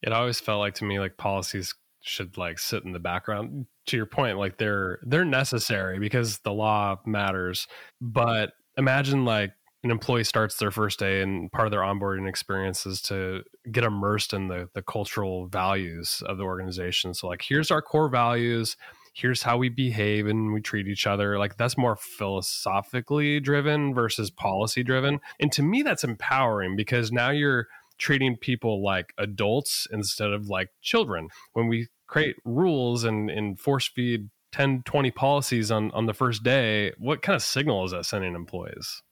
It 0.00 0.14
always 0.14 0.40
felt 0.40 0.60
like 0.60 0.74
to 0.76 0.86
me 0.86 0.98
like 0.98 1.18
policies 1.18 1.74
should 2.00 2.38
like 2.38 2.58
sit 2.58 2.84
in 2.84 2.92
the 2.92 3.00
background. 3.00 3.66
To 3.88 3.96
your 3.98 4.06
point, 4.06 4.38
like 4.38 4.56
they're 4.56 4.98
they're 5.02 5.26
necessary 5.26 5.98
because 5.98 6.38
the 6.38 6.52
law 6.52 7.00
matters. 7.04 7.66
But 8.00 8.52
imagine 8.78 9.26
like 9.26 9.52
an 9.84 9.90
employee 9.90 10.24
starts 10.24 10.58
their 10.58 10.70
first 10.70 10.98
day 10.98 11.22
and 11.22 11.50
part 11.50 11.66
of 11.66 11.72
their 11.72 11.80
onboarding 11.80 12.28
experience 12.28 12.86
is 12.86 13.02
to 13.02 13.42
get 13.70 13.84
immersed 13.84 14.32
in 14.32 14.48
the 14.48 14.68
the 14.74 14.82
cultural 14.82 15.46
values 15.46 16.22
of 16.26 16.38
the 16.38 16.44
organization. 16.44 17.14
So 17.14 17.28
like 17.28 17.42
here's 17.42 17.70
our 17.70 17.82
core 17.82 18.08
values 18.08 18.76
here's 19.14 19.42
how 19.42 19.58
we 19.58 19.68
behave 19.68 20.26
and 20.26 20.52
we 20.52 20.60
treat 20.60 20.88
each 20.88 21.06
other. 21.06 21.38
Like 21.38 21.56
that's 21.56 21.76
more 21.76 21.96
philosophically 21.96 23.40
driven 23.40 23.94
versus 23.94 24.30
policy 24.30 24.82
driven. 24.82 25.20
And 25.38 25.52
to 25.52 25.62
me 25.62 25.82
that's 25.82 26.04
empowering 26.04 26.76
because 26.76 27.12
now 27.12 27.30
you're 27.30 27.68
treating 27.98 28.36
people 28.36 28.82
like 28.82 29.12
adults 29.18 29.86
instead 29.90 30.30
of 30.30 30.48
like 30.48 30.68
children. 30.80 31.28
When 31.52 31.68
we 31.68 31.88
create 32.06 32.36
rules 32.44 33.04
and, 33.04 33.30
and 33.30 33.58
force 33.58 33.88
feed 33.88 34.28
10 34.52 34.82
20 34.84 35.10
policies 35.12 35.70
on 35.70 35.90
on 35.92 36.04
the 36.04 36.12
first 36.12 36.42
day 36.42 36.92
what 36.98 37.22
kind 37.22 37.34
of 37.34 37.42
signal 37.42 37.86
is 37.86 37.92
that 37.92 38.04
sending 38.04 38.34
employees 38.34 39.02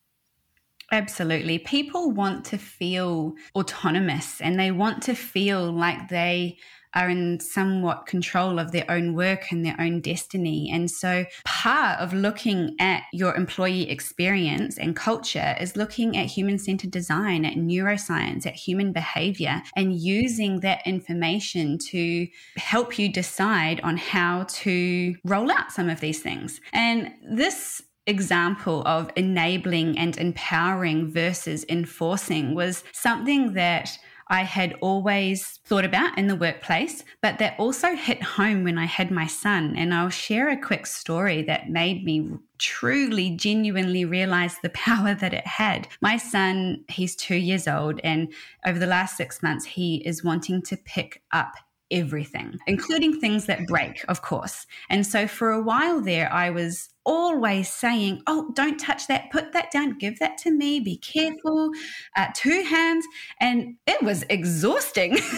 Absolutely. 0.93 1.59
People 1.59 2.11
want 2.11 2.45
to 2.47 2.59
feel 2.59 3.35
autonomous 3.55 4.41
and 4.41 4.59
they 4.59 4.73
want 4.73 5.03
to 5.05 5.15
feel 5.15 5.71
like 5.71 6.09
they 6.09 6.59
are 6.95 7.09
in 7.09 7.39
somewhat 7.39 8.07
control 8.07 8.59
of 8.59 8.73
their 8.73 8.85
own 8.91 9.15
work 9.15 9.53
and 9.53 9.65
their 9.65 9.77
own 9.79 10.01
destiny. 10.01 10.71
And 10.73 10.91
so, 10.91 11.25
part 11.45 12.01
of 12.01 12.13
looking 12.13 12.75
at 12.81 13.05
your 13.13 13.35
employee 13.37 13.89
experience 13.89 14.77
and 14.77 14.97
culture 14.97 15.57
is 15.61 15.77
looking 15.77 16.17
at 16.17 16.27
human 16.27 16.59
centered 16.59 16.91
design, 16.91 17.45
at 17.45 17.55
neuroscience, 17.55 18.47
at 18.47 18.55
human 18.55 18.93
behavior, 18.93 19.63
and 19.77 19.95
using 19.95 20.61
that 20.61 20.85
information 20.87 21.79
to 21.91 22.27
help 22.57 22.99
you 22.99 23.13
decide 23.13 23.81
on 23.83 23.97
how 23.97 24.45
to 24.49 25.15
roll 25.25 25.51
out 25.51 25.73
some 25.73 25.89
of 25.89 26.01
these 26.01 26.21
things. 26.21 26.61
And 26.73 27.13
this 27.31 27.83
example 28.11 28.83
of 28.85 29.11
enabling 29.17 29.97
and 29.99 30.19
empowering 30.19 31.11
versus 31.11 31.64
enforcing 31.69 32.55
was 32.55 32.85
something 32.93 33.55
that 33.55 33.97
I 34.31 34.45
had 34.45 34.76
always 34.81 35.59
thought 35.64 35.85
about 35.85 36.17
in 36.17 36.29
the 36.29 36.37
workplace, 36.37 37.02
but 37.21 37.38
that 37.38 37.57
also 37.59 37.97
hit 37.97 38.23
home 38.23 38.62
when 38.62 38.79
I 38.79 38.85
had 38.85 39.11
my 39.11 39.26
son. 39.26 39.75
And 39.76 39.93
I'll 39.93 40.09
share 40.09 40.49
a 40.49 40.61
quick 40.61 40.87
story 40.87 41.43
that 41.43 41.69
made 41.69 42.05
me 42.05 42.31
truly, 42.59 43.31
genuinely 43.31 44.05
realize 44.05 44.57
the 44.59 44.71
power 44.88 45.14
that 45.14 45.35
it 45.35 45.47
had. 45.47 45.88
My 46.00 46.17
son, 46.17 46.85
he's 46.88 47.17
two 47.17 47.35
years 47.35 47.67
old, 47.67 48.00
and 48.05 48.33
over 48.64 48.79
the 48.79 48.87
last 48.87 49.17
six 49.17 49.43
months, 49.43 49.64
he 49.64 49.97
is 50.07 50.23
wanting 50.23 50.62
to 50.62 50.76
pick 50.76 51.23
up 51.33 51.55
everything, 51.90 52.57
including 52.69 53.19
things 53.19 53.47
that 53.47 53.67
break, 53.67 54.05
of 54.09 54.23
course. 54.23 54.64
And 54.88 55.05
so 55.05 55.26
for 55.26 55.50
a 55.50 55.61
while 55.61 56.00
there, 56.00 56.33
I 56.33 56.50
was 56.50 56.90
always 57.04 57.69
saying, 57.69 58.23
Oh, 58.26 58.50
don't 58.54 58.78
touch 58.78 59.07
that, 59.09 59.30
put 59.30 59.52
that 59.52 59.71
down, 59.71 59.99
give 59.99 60.19
that 60.19 60.38
to 60.38 60.50
me, 60.50 60.80
be 60.80 60.97
careful, 60.97 61.71
uh, 62.16 62.28
two 62.35 62.62
hands. 62.62 63.04
And 63.40 63.76
it 63.87 64.02
was 64.02 64.25
exhausting. 64.30 65.16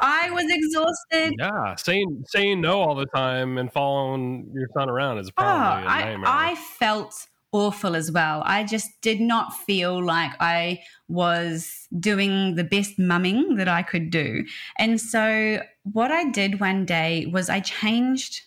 I 0.00 0.30
was 0.30 0.46
exhausted. 0.48 1.34
Yeah, 1.38 1.74
saying 1.76 2.24
saying 2.26 2.60
no 2.60 2.80
all 2.80 2.94
the 2.94 3.06
time 3.06 3.58
and 3.58 3.72
following 3.72 4.50
your 4.54 4.68
son 4.74 4.88
around 4.88 5.18
is 5.18 5.30
probably 5.30 5.82
oh, 5.82 5.82
a 5.82 5.84
nightmare. 5.84 6.28
I, 6.28 6.52
I 6.52 6.54
felt 6.54 7.28
awful 7.52 7.94
as 7.94 8.10
well. 8.10 8.42
I 8.46 8.64
just 8.64 9.00
did 9.02 9.20
not 9.20 9.54
feel 9.54 10.02
like 10.02 10.32
I 10.40 10.80
was 11.08 11.86
doing 12.00 12.54
the 12.54 12.64
best 12.64 12.98
mumming 12.98 13.56
that 13.56 13.68
I 13.68 13.82
could 13.82 14.10
do. 14.10 14.44
And 14.78 15.00
so, 15.00 15.62
what 15.84 16.10
I 16.10 16.30
did 16.30 16.60
one 16.60 16.84
day 16.86 17.26
was 17.26 17.48
I 17.48 17.60
changed 17.60 18.42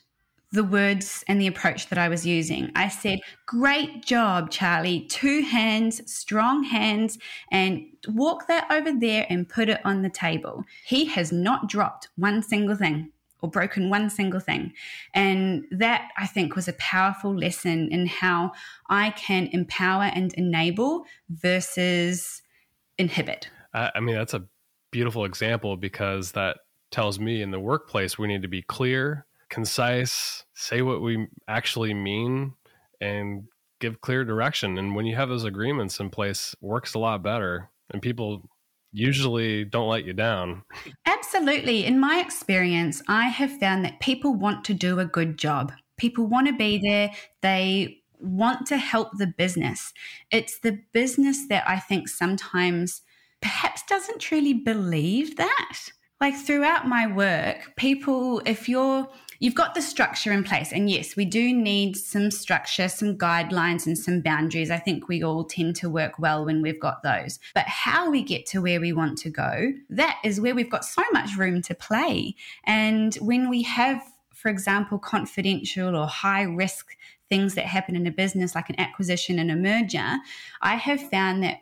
the 0.56 0.64
words 0.64 1.24
and 1.28 1.40
the 1.40 1.48
approach 1.48 1.88
that 1.90 1.98
I 1.98 2.10
was 2.10 2.26
using. 2.26 2.72
I 2.76 2.90
said, 2.90 3.20
Great 3.46 4.06
job, 4.06 4.50
Charlie. 4.50 5.02
Two 5.02 5.42
hands, 5.42 6.02
strong 6.12 6.64
hands, 6.64 7.20
and 7.52 7.86
walk 8.08 8.48
that 8.48 8.68
over 8.72 8.92
there 8.92 9.26
and 9.30 9.48
put 9.48 9.70
it 9.70 9.82
on 9.86 10.02
the 10.02 10.10
table. 10.10 10.64
He 10.86 11.06
has 11.06 11.32
not 11.32 11.70
dropped 11.70 12.10
one 12.16 12.42
single 12.42 12.76
thing 12.76 13.12
or 13.42 13.50
broken 13.50 13.90
one 13.90 14.10
single 14.10 14.40
thing. 14.40 14.74
And 15.14 15.66
that 15.72 16.10
I 16.18 16.26
think 16.26 16.56
was 16.56 16.68
a 16.68 16.74
powerful 16.74 17.36
lesson 17.36 17.90
in 17.92 18.08
how 18.08 18.54
I 18.90 19.12
can 19.12 19.48
empower 19.52 20.04
and 20.04 20.34
enable 20.34 21.06
versus 21.30 22.42
inhibit. 22.98 23.50
I 23.74 24.00
mean, 24.00 24.16
that's 24.16 24.34
a 24.34 24.46
beautiful 24.92 25.26
example 25.26 25.76
because 25.76 26.32
that 26.32 26.58
tells 26.92 27.20
me 27.20 27.42
in 27.42 27.52
the 27.52 27.60
workplace 27.60 28.18
we 28.18 28.28
need 28.28 28.42
to 28.42 28.48
be 28.48 28.62
clear, 28.62 29.26
concise, 29.56 30.44
say 30.54 30.82
what 30.82 31.02
we 31.02 31.28
actually 31.48 31.94
mean, 31.94 32.54
and 33.00 33.46
give 33.80 34.02
clear 34.02 34.26
direction. 34.26 34.78
And 34.78 34.96
when 34.96 35.06
you 35.06 35.16
have 35.16 35.30
those 35.30 35.46
agreements 35.46 36.02
in 36.02 36.10
place, 36.10 36.54
works 36.60 36.94
a 36.94 37.00
lot 37.00 37.24
better. 37.24 37.70
And 37.90 38.02
people 38.02 38.50
usually 38.92 39.64
don't 39.64 39.88
let 39.88 40.04
you 40.04 40.12
down. 40.12 40.64
Absolutely. 41.06 41.86
In 41.86 42.02
my 42.02 42.20
experience, 42.20 43.02
I 43.08 43.30
have 43.30 43.58
found 43.58 43.86
that 43.86 44.02
people 44.02 44.34
want 44.34 44.66
to 44.66 44.74
do 44.74 45.00
a 45.00 45.06
good 45.06 45.38
job. 45.38 45.72
People 45.98 46.28
want 46.28 46.48
to 46.48 46.54
be 46.54 46.82
there. 46.84 47.12
They 47.42 48.00
want 48.20 48.68
to 48.68 48.78
help 48.78 49.12
the 49.18 49.28
business. 49.28 49.94
It's 50.32 50.60
the 50.60 50.80
business 50.92 51.48
that 51.48 51.64
I 51.66 51.80
think 51.80 52.10
sometimes 52.10 53.04
perhaps 53.42 53.84
doesn't 53.88 54.20
truly 54.20 54.54
believe 54.54 55.38
that. 55.38 55.78
Like 56.22 56.36
throughout 56.36 56.88
my 56.88 57.08
work, 57.08 57.76
people, 57.76 58.42
if 58.46 58.70
you're 58.70 59.10
you've 59.40 59.56
got 59.56 59.76
the 59.76 59.82
structure 59.82 60.32
in 60.32 60.44
place. 60.44 60.72
And 60.72 60.90
yes, 60.90 61.16
we 61.16 61.26
do 61.26 61.54
need 61.54 61.98
some 61.98 62.32
structure, 62.32 62.88
some 62.88 63.18
guidelines, 63.18 63.86
and 63.86 63.98
some 63.98 64.22
boundaries. 64.22 64.72
I 64.72 64.78
think 64.78 65.08
we 65.08 65.24
all 65.24 65.44
tend 65.44 65.76
to 65.78 65.90
work 65.90 66.20
well 66.20 66.46
when 66.46 66.62
we've 66.62 66.80
got 66.80 67.04
those. 67.04 67.40
But 67.54 67.68
how 67.68 68.10
we 68.10 68.24
get 68.24 68.46
to 68.48 68.62
where 68.62 68.80
we 68.80 68.94
want 68.94 69.18
to 69.20 69.30
go, 69.30 69.74
that 69.90 70.20
is 70.24 70.40
where 70.40 70.56
we've 70.56 70.70
got 70.70 70.86
so 70.86 71.04
much 71.12 71.36
room 71.38 71.62
to 71.64 71.76
play. 71.76 72.36
And 72.66 73.16
when 73.16 73.50
we 73.50 73.64
have, 73.64 74.02
for 74.34 74.50
example, 74.50 74.98
confidential 74.98 75.96
or 75.96 76.08
high 76.08 76.44
risk 76.44 76.96
things 77.28 77.56
that 77.56 77.66
happen 77.66 77.96
in 77.96 78.06
a 78.06 78.12
business 78.12 78.54
like 78.54 78.70
an 78.70 78.80
acquisition 78.80 79.40
and 79.40 79.50
a 79.50 79.56
merger, 79.56 80.18
I 80.62 80.76
have 80.76 81.10
found 81.10 81.44
that 81.44 81.62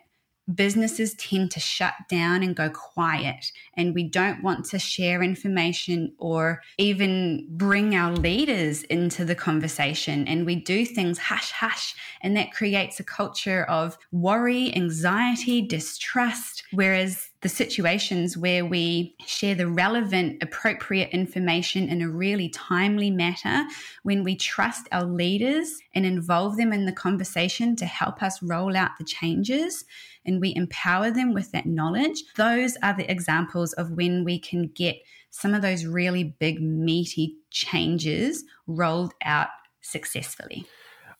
businesses 0.52 1.14
tend 1.14 1.50
to 1.52 1.60
shut 1.60 1.94
down 2.08 2.42
and 2.42 2.56
go 2.56 2.68
quiet. 2.70 3.52
And 3.74 3.94
we 3.94 4.04
don't 4.04 4.42
want 4.42 4.64
to 4.66 4.78
share 4.78 5.22
information 5.22 6.12
or 6.18 6.62
even 6.78 7.46
bring 7.50 7.94
our 7.94 8.12
leaders 8.12 8.82
into 8.84 9.24
the 9.24 9.34
conversation. 9.34 10.26
And 10.28 10.44
we 10.44 10.56
do 10.56 10.84
things 10.84 11.18
hush 11.18 11.50
hush. 11.50 11.94
And 12.20 12.36
that 12.36 12.52
creates 12.52 13.00
a 13.00 13.04
culture 13.04 13.64
of 13.64 13.96
worry, 14.12 14.74
anxiety, 14.74 15.62
distrust. 15.62 16.64
Whereas 16.72 17.30
the 17.44 17.48
situations 17.50 18.38
where 18.38 18.64
we 18.64 19.14
share 19.26 19.54
the 19.54 19.68
relevant, 19.68 20.42
appropriate 20.42 21.10
information 21.10 21.90
in 21.90 22.00
a 22.00 22.08
really 22.08 22.48
timely 22.48 23.10
manner, 23.10 23.66
when 24.02 24.24
we 24.24 24.34
trust 24.34 24.88
our 24.92 25.04
leaders 25.04 25.78
and 25.94 26.06
involve 26.06 26.56
them 26.56 26.72
in 26.72 26.86
the 26.86 26.92
conversation 26.92 27.76
to 27.76 27.84
help 27.84 28.22
us 28.22 28.42
roll 28.42 28.74
out 28.74 28.92
the 28.98 29.04
changes, 29.04 29.84
and 30.24 30.40
we 30.40 30.54
empower 30.56 31.10
them 31.10 31.34
with 31.34 31.52
that 31.52 31.66
knowledge, 31.66 32.24
those 32.36 32.78
are 32.82 32.96
the 32.96 33.10
examples 33.10 33.74
of 33.74 33.90
when 33.90 34.24
we 34.24 34.38
can 34.38 34.68
get 34.68 34.96
some 35.28 35.52
of 35.52 35.60
those 35.60 35.84
really 35.84 36.24
big, 36.24 36.62
meaty 36.62 37.36
changes 37.50 38.42
rolled 38.66 39.12
out 39.22 39.48
successfully. 39.82 40.64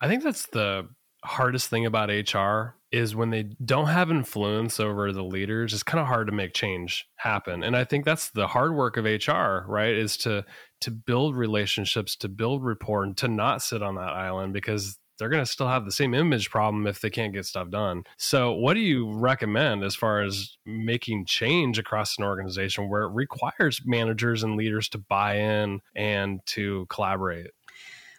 I 0.01 0.09
think 0.09 0.23
that's 0.23 0.47
the 0.47 0.89
hardest 1.25 1.69
thing 1.71 1.87
about 1.87 2.11
HR 2.11 2.77
is 2.93 3.17
when 3.17 3.31
they 3.31 3.43
don't 3.65 3.89
have 3.89 4.11
influence 4.11 4.79
over 4.79 5.13
the 5.13 5.25
leaders, 5.25 5.73
it's 5.73 5.83
kind 5.83 6.01
of 6.01 6.07
hard 6.07 6.29
to 6.29 6.33
make 6.33 6.55
change 6.55 7.07
happen. 7.17 7.65
And 7.65 7.77
I 7.77 7.85
think 7.85 8.05
that's 8.05 8.31
the 8.31 8.47
hard 8.47 8.75
work 8.75 8.97
of 8.97 9.05
HR, 9.05 9.65
right? 9.67 9.95
Is 9.95 10.17
to 10.19 10.45
to 10.83 10.91
build 10.91 11.35
relationships, 11.35 12.15
to 12.17 12.29
build 12.29 12.65
rapport, 12.65 13.05
and 13.05 13.17
to 13.17 13.27
not 13.27 13.63
sit 13.63 13.83
on 13.83 13.95
that 13.97 14.13
island 14.13 14.53
because 14.53 14.99
they're 15.19 15.29
going 15.29 15.45
to 15.45 15.51
still 15.51 15.69
have 15.69 15.85
the 15.85 15.93
same 15.93 16.15
image 16.15 16.51
problem 16.51 16.87
if 16.87 17.01
they 17.01 17.11
can't 17.11 17.33
get 17.33 17.47
stuff 17.47 17.71
done. 17.71 18.03
So, 18.19 18.53
what 18.53 18.75
do 18.75 18.81
you 18.81 19.13
recommend 19.13 19.85
as 19.85 19.95
far 19.95 20.23
as 20.23 20.57
making 20.67 21.27
change 21.27 21.79
across 21.79 22.19
an 22.19 22.25
organization 22.25 22.89
where 22.89 23.03
it 23.03 23.13
requires 23.13 23.81
managers 23.85 24.43
and 24.43 24.57
leaders 24.57 24.89
to 24.91 24.99
buy 24.99 25.37
in 25.37 25.81
and 25.95 26.41
to 26.47 26.87
collaborate? 26.91 27.51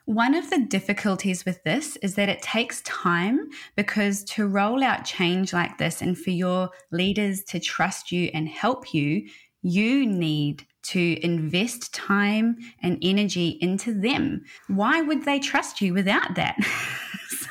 One 0.06 0.36
of 0.36 0.52
the 0.52 0.60
difficulties 0.60 1.46
with 1.46 1.64
this 1.64 1.96
is 1.98 2.14
that 2.14 2.30
it 2.30 2.44
takes 2.44 2.82
time 2.84 3.50
because 3.76 4.24
to 4.26 4.48
roll 4.48 4.84
out 4.84 5.04
change 5.04 5.52
like 5.52 5.80
this 5.80 6.02
and 6.02 6.16
for 6.18 6.30
your 6.30 6.70
leaders 6.92 7.44
to 7.46 7.60
trust 7.60 8.12
you 8.12 8.30
and 8.34 8.48
help 8.48 8.94
you, 8.94 9.28
you 9.64 10.06
need 10.06 10.64
to 10.84 11.18
invest 11.26 11.92
time 11.92 12.56
and 12.84 13.00
energy 13.02 13.58
into 13.62 14.00
them. 14.00 14.44
Why 14.68 15.02
would 15.02 15.26
they 15.26 15.40
trust 15.40 15.82
you 15.82 15.96
without 15.96 16.36
that? 16.36 16.56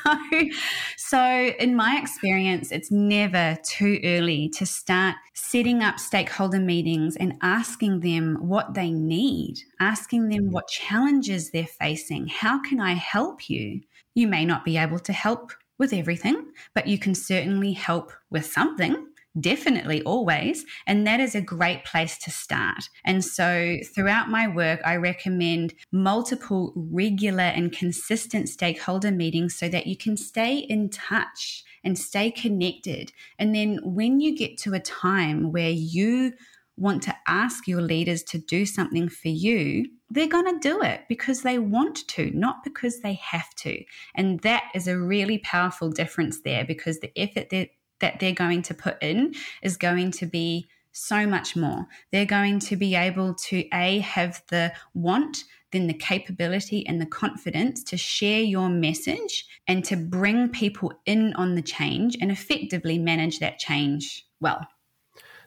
so, 0.05 0.17
so 0.97 1.53
in 1.59 1.75
my 1.75 1.99
experience, 2.01 2.71
it's 2.71 2.91
never 2.91 3.57
too 3.63 3.99
early 4.03 4.49
to 4.49 4.65
start 4.65 5.15
setting 5.33 5.83
up 5.83 5.99
stakeholder 5.99 6.59
meetings 6.59 7.15
and 7.15 7.33
asking 7.41 8.01
them 8.01 8.37
what 8.39 8.73
they 8.73 8.91
need, 8.91 9.55
asking 9.79 10.29
them 10.29 10.43
mm-hmm. 10.43 10.53
what 10.53 10.67
challenges 10.67 11.51
they're 11.51 11.65
facing. 11.65 12.27
How 12.27 12.61
can 12.61 12.79
I 12.79 12.93
help 12.93 13.49
you? 13.49 13.81
You 14.13 14.27
may 14.27 14.45
not 14.45 14.63
be 14.63 14.77
able 14.77 14.99
to 14.99 15.13
help 15.13 15.51
with 15.77 15.93
everything, 15.93 16.51
but 16.73 16.87
you 16.87 16.97
can 16.97 17.13
certainly 17.13 17.73
help 17.73 18.13
with 18.29 18.45
something 18.45 19.07
definitely 19.39 20.01
always. 20.03 20.65
And 20.87 21.05
that 21.07 21.19
is 21.19 21.35
a 21.35 21.41
great 21.41 21.83
place 21.85 22.17
to 22.19 22.31
start. 22.31 22.89
And 23.03 23.23
so 23.23 23.77
throughout 23.93 24.29
my 24.29 24.47
work, 24.47 24.81
I 24.85 24.95
recommend 24.95 25.73
multiple 25.91 26.73
regular 26.75 27.43
and 27.43 27.71
consistent 27.71 28.49
stakeholder 28.49 29.11
meetings 29.11 29.55
so 29.57 29.69
that 29.69 29.87
you 29.87 29.97
can 29.97 30.17
stay 30.17 30.57
in 30.57 30.89
touch 30.89 31.63
and 31.83 31.97
stay 31.97 32.31
connected. 32.31 33.11
And 33.37 33.53
then 33.53 33.79
when 33.83 34.19
you 34.19 34.35
get 34.35 34.57
to 34.59 34.73
a 34.73 34.79
time 34.79 35.51
where 35.51 35.69
you 35.69 36.33
want 36.77 37.03
to 37.03 37.15
ask 37.27 37.67
your 37.67 37.81
leaders 37.81 38.23
to 38.23 38.37
do 38.37 38.65
something 38.65 39.07
for 39.07 39.29
you, 39.29 39.85
they're 40.09 40.27
going 40.27 40.53
to 40.53 40.59
do 40.59 40.81
it 40.81 41.01
because 41.07 41.41
they 41.41 41.57
want 41.57 42.07
to, 42.07 42.31
not 42.31 42.63
because 42.63 42.99
they 42.99 43.13
have 43.13 43.49
to. 43.55 43.83
And 44.13 44.39
that 44.41 44.63
is 44.75 44.87
a 44.87 44.99
really 44.99 45.39
powerful 45.39 45.89
difference 45.89 46.41
there 46.41 46.65
because 46.65 46.99
the 46.99 47.17
effort 47.17 47.49
that 47.49 47.69
that 47.99 48.19
they're 48.19 48.33
going 48.33 48.61
to 48.63 48.73
put 48.73 49.01
in 49.01 49.33
is 49.61 49.77
going 49.77 50.11
to 50.11 50.25
be 50.25 50.67
so 50.91 51.27
much 51.27 51.55
more. 51.55 51.85
They're 52.11 52.25
going 52.25 52.59
to 52.59 52.75
be 52.75 52.95
able 52.95 53.35
to 53.35 53.65
A, 53.73 53.99
have 53.99 54.41
the 54.49 54.73
want, 54.93 55.43
then 55.71 55.87
the 55.87 55.93
capability 55.93 56.87
and 56.87 57.01
the 57.01 57.05
confidence 57.05 57.83
to 57.85 57.97
share 57.97 58.41
your 58.41 58.69
message 58.69 59.45
and 59.67 59.83
to 59.85 59.97
bring 59.97 60.49
people 60.49 60.93
in 61.05 61.33
on 61.33 61.55
the 61.55 61.61
change 61.61 62.17
and 62.21 62.31
effectively 62.31 62.97
manage 62.97 63.39
that 63.39 63.59
change 63.59 64.25
well. 64.39 64.65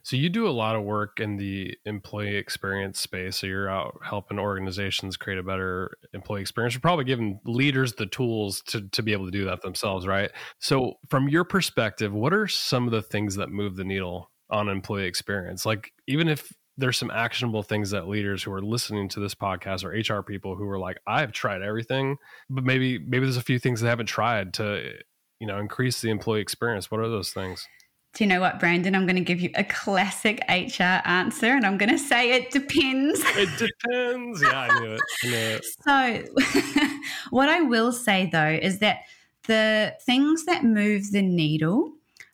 So 0.03 0.17
you 0.17 0.29
do 0.29 0.49
a 0.49 0.51
lot 0.51 0.77
of 0.77 0.85
work 0.85 1.21
in 1.21 1.37
the 1.37 1.77
employee 1.85 2.37
experience 2.37 3.01
space. 3.01 3.37
So 3.37 3.47
you're 3.47 3.69
out 3.69 3.99
helping 4.05 4.39
organizations 4.39 5.17
create 5.17 5.39
a 5.39 5.43
better 5.43 5.97
employee 6.13 6.41
experience. 6.41 6.75
You're 6.75 6.81
probably 6.81 7.05
giving 7.05 7.41
leaders 7.45 7.95
the 7.95 8.07
tools 8.07 8.63
to, 8.69 8.89
to 8.89 9.03
be 9.03 9.13
able 9.13 9.27
to 9.27 9.31
do 9.31 9.45
that 9.47 9.63
themselves, 9.63 10.07
right? 10.07 10.31
So 10.59 10.95
from 11.09 11.29
your 11.29 11.45
perspective, 11.45 12.13
what 12.13 12.33
are 12.33 12.49
some 12.49 12.87
of 12.87 12.93
the 12.93 13.03
things 13.03 13.37
that 13.37 13.51
move 13.51 13.77
the 13.77 13.85
needle 13.85 14.31
on 14.51 14.69
employee 14.69 15.07
experience? 15.07 15.67
Like 15.67 15.93
even 16.07 16.29
if 16.29 16.53
there's 16.79 16.97
some 16.97 17.11
actionable 17.11 17.65
things 17.65 17.91
that 17.91 18.09
leaders 18.09 18.43
who 18.43 18.53
are 18.53 18.63
listening 18.63 19.09
to 19.09 19.21
this 19.21 19.35
podcast 19.35 19.85
or 19.85 19.91
HR 19.91 20.23
people 20.23 20.55
who 20.55 20.69
are 20.69 20.79
like, 20.79 20.97
I've 21.07 21.33
tried 21.33 21.61
everything, 21.61 22.17
but 22.49 22.65
maybe 22.65 22.99
maybe 22.99 23.27
there's 23.27 23.37
a 23.37 23.43
few 23.43 23.59
things 23.59 23.81
they 23.81 23.89
haven't 23.89 24.07
tried 24.07 24.55
to, 24.55 24.93
you 25.41 25.47
know, 25.49 25.59
increase 25.59 26.01
the 26.01 26.11
employee 26.11 26.41
experience. 26.41 26.89
What 26.89 27.01
are 27.01 27.09
those 27.09 27.33
things? 27.33 27.67
Do 28.15 28.25
you 28.25 28.29
know 28.29 28.41
what, 28.41 28.59
Brandon? 28.59 28.95
I'm 28.95 29.07
going 29.07 29.17
to 29.17 29.23
give 29.23 29.41
you 29.41 29.51
a 29.55 29.65
classic 29.65 30.41
HR 30.49 31.03
answer, 31.05 31.47
and 31.47 31.65
I'm 31.65 31.79
going 31.79 31.91
to 31.91 31.99
say 31.99 32.33
it 32.33 32.51
depends. 32.51 33.21
It 33.37 33.49
depends. 33.59 34.43
Yeah, 34.43 34.59
I 34.59 34.81
knew 34.81 34.93
it. 34.93 35.01
I 35.25 35.27
knew 35.27 35.37
it. 35.37 35.67
So, 35.85 36.91
what 37.31 37.49
I 37.49 37.61
will 37.61 37.93
say 37.93 38.29
though 38.31 38.59
is 38.61 38.79
that 38.81 39.01
the 39.47 39.95
things 40.03 40.45
that 40.47 40.65
move 40.65 41.13
the 41.13 41.23
needle 41.23 41.93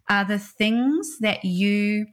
are 0.08 0.24
the 0.24 0.38
things 0.38 1.18
that 1.20 1.44
you 1.44 2.06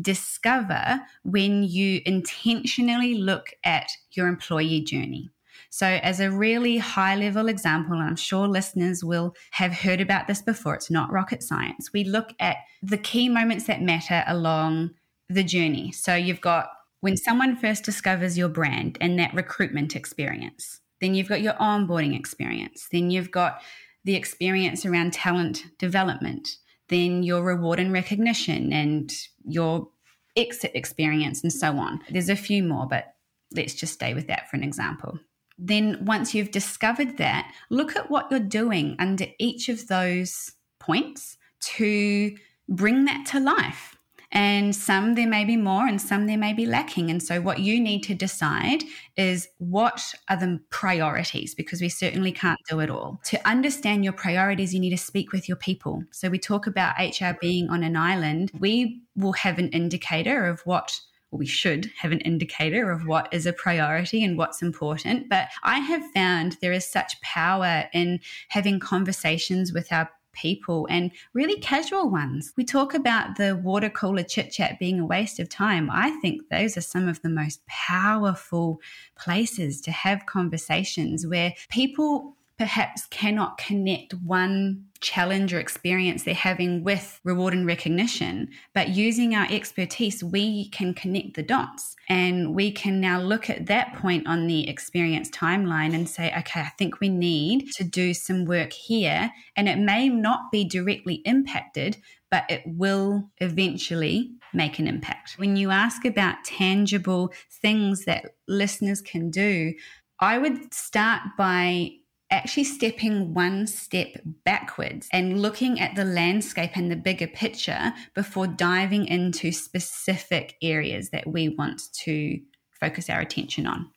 discover 0.00 1.00
when 1.22 1.64
you 1.64 2.00
intentionally 2.04 3.14
look 3.14 3.50
at 3.64 3.88
your 4.12 4.28
employee 4.28 4.82
journey. 4.82 5.30
So, 5.76 5.88
as 5.88 6.20
a 6.20 6.30
really 6.30 6.78
high 6.78 7.16
level 7.16 7.48
example, 7.48 7.94
and 7.94 8.04
I'm 8.04 8.14
sure 8.14 8.46
listeners 8.46 9.02
will 9.02 9.34
have 9.50 9.72
heard 9.72 10.00
about 10.00 10.28
this 10.28 10.40
before, 10.40 10.76
it's 10.76 10.88
not 10.88 11.10
rocket 11.10 11.42
science. 11.42 11.92
We 11.92 12.04
look 12.04 12.32
at 12.38 12.58
the 12.80 12.96
key 12.96 13.28
moments 13.28 13.64
that 13.64 13.82
matter 13.82 14.22
along 14.28 14.90
the 15.28 15.42
journey. 15.42 15.90
So, 15.90 16.14
you've 16.14 16.40
got 16.40 16.70
when 17.00 17.16
someone 17.16 17.56
first 17.56 17.82
discovers 17.82 18.38
your 18.38 18.48
brand 18.48 18.98
and 19.00 19.18
that 19.18 19.34
recruitment 19.34 19.96
experience, 19.96 20.80
then 21.00 21.16
you've 21.16 21.28
got 21.28 21.42
your 21.42 21.54
onboarding 21.54 22.16
experience, 22.16 22.86
then 22.92 23.10
you've 23.10 23.32
got 23.32 23.60
the 24.04 24.14
experience 24.14 24.86
around 24.86 25.12
talent 25.12 25.64
development, 25.80 26.56
then 26.86 27.24
your 27.24 27.42
reward 27.42 27.80
and 27.80 27.92
recognition, 27.92 28.72
and 28.72 29.12
your 29.44 29.88
exit 30.36 30.70
experience, 30.72 31.42
and 31.42 31.52
so 31.52 31.76
on. 31.78 32.00
There's 32.10 32.28
a 32.28 32.36
few 32.36 32.62
more, 32.62 32.86
but 32.86 33.16
let's 33.50 33.74
just 33.74 33.94
stay 33.94 34.14
with 34.14 34.28
that 34.28 34.48
for 34.48 34.56
an 34.56 34.62
example 34.62 35.18
then 35.58 36.04
once 36.04 36.34
you've 36.34 36.50
discovered 36.50 37.18
that, 37.18 37.52
look 37.70 37.96
at 37.96 38.10
what 38.10 38.30
you're 38.30 38.40
doing 38.40 38.96
under 38.98 39.26
each 39.38 39.68
of 39.68 39.88
those 39.88 40.52
points 40.80 41.36
to 41.60 42.36
bring 42.68 43.04
that 43.04 43.26
to 43.26 43.40
life. 43.40 43.96
And 44.34 44.74
some 44.74 45.14
there 45.14 45.28
may 45.28 45.44
be 45.44 45.56
more 45.56 45.86
and 45.86 46.02
some 46.02 46.26
there 46.26 46.36
may 46.36 46.52
be 46.52 46.66
lacking. 46.66 47.08
And 47.08 47.22
so, 47.22 47.40
what 47.40 47.60
you 47.60 47.78
need 47.80 48.02
to 48.04 48.14
decide 48.14 48.82
is 49.16 49.46
what 49.58 50.12
are 50.28 50.36
the 50.36 50.58
priorities, 50.70 51.54
because 51.54 51.80
we 51.80 51.88
certainly 51.88 52.32
can't 52.32 52.58
do 52.68 52.80
it 52.80 52.90
all. 52.90 53.20
To 53.26 53.48
understand 53.48 54.02
your 54.02 54.12
priorities, 54.12 54.74
you 54.74 54.80
need 54.80 54.90
to 54.90 54.98
speak 54.98 55.30
with 55.30 55.48
your 55.48 55.56
people. 55.56 56.02
So, 56.10 56.28
we 56.28 56.40
talk 56.40 56.66
about 56.66 56.98
HR 56.98 57.38
being 57.40 57.68
on 57.70 57.84
an 57.84 57.96
island. 57.96 58.50
We 58.58 59.02
will 59.14 59.34
have 59.34 59.60
an 59.60 59.68
indicator 59.68 60.46
of 60.46 60.60
what 60.62 60.98
we 61.36 61.46
should 61.46 61.90
have 61.98 62.12
an 62.12 62.20
indicator 62.20 62.90
of 62.90 63.06
what 63.06 63.32
is 63.32 63.46
a 63.46 63.52
priority 63.52 64.22
and 64.24 64.38
what's 64.38 64.62
important. 64.62 65.28
But 65.28 65.48
I 65.62 65.78
have 65.80 66.10
found 66.12 66.56
there 66.60 66.72
is 66.72 66.86
such 66.86 67.20
power 67.20 67.88
in 67.92 68.20
having 68.48 68.80
conversations 68.80 69.72
with 69.72 69.92
our 69.92 70.10
people 70.34 70.86
and 70.90 71.10
really 71.32 71.58
casual 71.60 72.10
ones. 72.10 72.52
We 72.56 72.64
talk 72.64 72.94
about 72.94 73.36
the 73.36 73.56
water 73.56 73.88
cooler 73.88 74.24
chit 74.24 74.50
chat 74.50 74.78
being 74.78 75.00
a 75.00 75.06
waste 75.06 75.38
of 75.38 75.48
time. 75.48 75.88
I 75.90 76.10
think 76.20 76.48
those 76.50 76.76
are 76.76 76.82
some 76.82 77.08
of 77.08 77.22
the 77.22 77.28
most 77.28 77.64
powerful 77.66 78.80
places 79.16 79.80
to 79.82 79.92
have 79.92 80.26
conversations 80.26 81.26
where 81.26 81.54
people 81.70 82.36
perhaps 82.58 83.06
cannot 83.06 83.58
connect 83.58 84.14
one 84.14 84.84
challenge 85.00 85.52
or 85.52 85.58
experience 85.58 86.22
they're 86.22 86.34
having 86.34 86.82
with 86.82 87.20
reward 87.24 87.52
and 87.52 87.66
recognition. 87.66 88.48
But 88.74 88.90
using 88.90 89.34
our 89.34 89.46
expertise, 89.50 90.24
we 90.24 90.70
can 90.70 90.94
connect 90.94 91.34
the 91.34 91.42
dots 91.42 91.94
and 92.08 92.54
we 92.54 92.70
can 92.70 93.00
now 93.00 93.20
look 93.20 93.50
at 93.50 93.66
that 93.66 93.94
point 93.96 94.26
on 94.26 94.46
the 94.46 94.68
experience 94.68 95.28
timeline 95.30 95.94
and 95.94 96.08
say, 96.08 96.32
okay, 96.38 96.60
I 96.60 96.72
think 96.78 97.00
we 97.00 97.08
need 97.08 97.70
to 97.72 97.84
do 97.84 98.14
some 98.14 98.44
work 98.44 98.72
here. 98.72 99.30
And 99.56 99.68
it 99.68 99.78
may 99.78 100.08
not 100.08 100.50
be 100.50 100.64
directly 100.64 101.16
impacted, 101.26 101.98
but 102.30 102.44
it 102.48 102.62
will 102.64 103.30
eventually 103.38 104.32
make 104.54 104.78
an 104.78 104.86
impact. 104.86 105.34
When 105.36 105.56
you 105.56 105.70
ask 105.70 106.04
about 106.04 106.44
tangible 106.44 107.32
things 107.60 108.04
that 108.04 108.36
listeners 108.48 109.02
can 109.02 109.30
do, 109.30 109.74
I 110.20 110.38
would 110.38 110.72
start 110.72 111.22
by 111.36 111.90
actually 112.34 112.64
stepping 112.64 113.32
one 113.32 113.66
step 113.66 114.08
backwards 114.44 115.08
and 115.12 115.40
looking 115.40 115.80
at 115.80 115.94
the 115.94 116.04
landscape 116.04 116.72
and 116.74 116.90
the 116.90 116.96
bigger 116.96 117.26
picture 117.26 117.92
before 118.14 118.46
diving 118.46 119.06
into 119.06 119.52
specific 119.52 120.56
areas 120.62 121.10
that 121.10 121.26
we 121.26 121.48
want 121.48 121.80
to 121.92 122.40
focus 122.80 123.08
our 123.08 123.20
attention 123.20 123.66
on. 123.66 123.90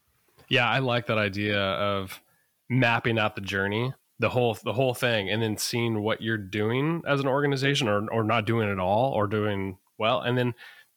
Yeah, 0.50 0.70
I 0.70 0.80
like 0.80 1.08
that 1.08 1.18
idea 1.18 1.60
of 1.60 2.22
mapping 2.70 3.20
out 3.20 3.36
the 3.36 3.42
journey, 3.42 3.94
the 4.20 4.30
whole 4.30 4.58
the 4.64 4.74
whole 4.74 4.94
thing 4.94 5.30
and 5.30 5.42
then 5.42 5.58
seeing 5.58 6.02
what 6.02 6.22
you're 6.22 6.38
doing 6.38 7.04
as 7.08 7.20
an 7.20 7.28
organization 7.28 7.88
or 7.88 8.08
or 8.12 8.24
not 8.24 8.46
doing 8.46 8.70
it 8.70 8.80
all 8.80 9.12
or 9.12 9.28
doing 9.28 9.78
well 10.00 10.22
and 10.22 10.38
then 10.38 10.54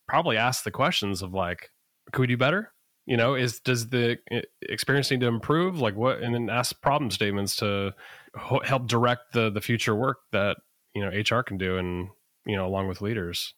probably 0.08 0.36
ask 0.36 0.64
the 0.64 0.70
questions 0.70 1.22
of 1.22 1.34
like 1.34 1.70
could 2.12 2.22
we 2.22 2.26
do 2.26 2.36
better? 2.36 2.72
You 3.06 3.16
know 3.16 3.34
is 3.34 3.60
does 3.60 3.88
the 3.88 4.18
eh, 4.30 4.42
experience 4.62 5.10
need 5.10 5.20
to 5.20 5.26
improve? 5.26 5.80
Like 5.80 5.96
what 5.96 6.20
and 6.20 6.34
then 6.34 6.50
ask 6.50 6.80
problem 6.80 7.10
statements 7.10 7.56
to 7.56 7.94
help 8.36 8.86
direct 8.86 9.32
the 9.32 9.50
the 9.50 9.60
future 9.60 9.94
work 9.94 10.18
that 10.32 10.56
you 10.94 11.02
know 11.02 11.10
hr 11.10 11.42
can 11.42 11.58
do 11.58 11.76
and 11.76 12.08
you 12.46 12.56
know 12.56 12.66
along 12.66 12.88
with 12.88 13.00
leaders. 13.00 13.54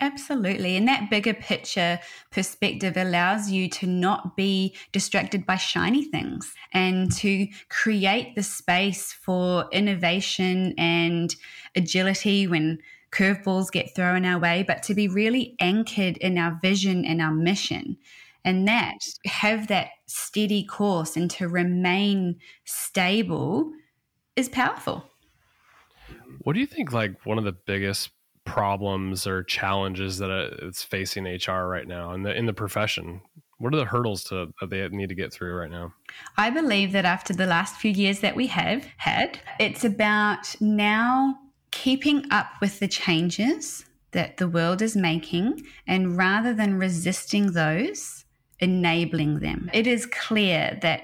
Absolutely. 0.00 0.76
And 0.76 0.88
that 0.88 1.10
bigger 1.10 1.34
picture 1.34 2.00
perspective 2.30 2.96
allows 2.96 3.50
you 3.50 3.68
to 3.68 3.86
not 3.86 4.36
be 4.36 4.74
distracted 4.90 5.46
by 5.46 5.56
shiny 5.56 6.04
things 6.04 6.52
and 6.72 7.12
to 7.16 7.46
create 7.68 8.34
the 8.34 8.42
space 8.42 9.12
for 9.12 9.68
innovation 9.70 10.74
and 10.76 11.36
agility 11.76 12.48
when 12.48 12.78
curveballs 13.12 13.70
get 13.70 13.94
thrown 13.94 14.24
our 14.24 14.40
way, 14.40 14.64
but 14.66 14.82
to 14.84 14.94
be 14.94 15.06
really 15.06 15.54
anchored 15.60 16.16
in 16.16 16.36
our 16.36 16.58
vision 16.62 17.04
and 17.04 17.20
our 17.20 17.32
mission 17.32 17.96
and 18.44 18.66
that 18.68 18.98
have 19.26 19.68
that 19.68 19.88
steady 20.06 20.64
course 20.64 21.16
and 21.16 21.30
to 21.32 21.48
remain 21.48 22.36
stable 22.64 23.72
is 24.36 24.48
powerful. 24.48 25.04
What 26.40 26.54
do 26.54 26.60
you 26.60 26.66
think 26.66 26.92
like 26.92 27.24
one 27.24 27.38
of 27.38 27.44
the 27.44 27.52
biggest 27.52 28.10
problems 28.44 29.26
or 29.26 29.44
challenges 29.44 30.18
that 30.18 30.30
uh, 30.30 30.66
it's 30.66 30.82
facing 30.82 31.24
HR 31.24 31.66
right 31.68 31.86
now 31.86 32.12
in 32.12 32.22
the 32.22 32.36
in 32.36 32.46
the 32.46 32.52
profession? 32.52 33.20
What 33.58 33.72
are 33.74 33.78
the 33.78 33.84
hurdles 33.84 34.24
to 34.24 34.48
that 34.60 34.70
they 34.70 34.88
need 34.88 35.08
to 35.10 35.14
get 35.14 35.32
through 35.32 35.54
right 35.54 35.70
now? 35.70 35.94
I 36.36 36.50
believe 36.50 36.92
that 36.92 37.04
after 37.04 37.32
the 37.32 37.46
last 37.46 37.76
few 37.76 37.92
years 37.92 38.20
that 38.20 38.34
we 38.34 38.48
have 38.48 38.84
had, 38.96 39.38
it's 39.60 39.84
about 39.84 40.60
now 40.60 41.38
keeping 41.70 42.24
up 42.30 42.48
with 42.60 42.80
the 42.80 42.88
changes 42.88 43.84
that 44.12 44.36
the 44.36 44.48
world 44.48 44.82
is 44.82 44.96
making 44.96 45.62
and 45.86 46.16
rather 46.16 46.52
than 46.52 46.78
resisting 46.78 47.52
those, 47.52 48.21
enabling 48.62 49.40
them. 49.40 49.70
It 49.72 49.86
is 49.86 50.06
clear 50.06 50.78
that 50.82 51.02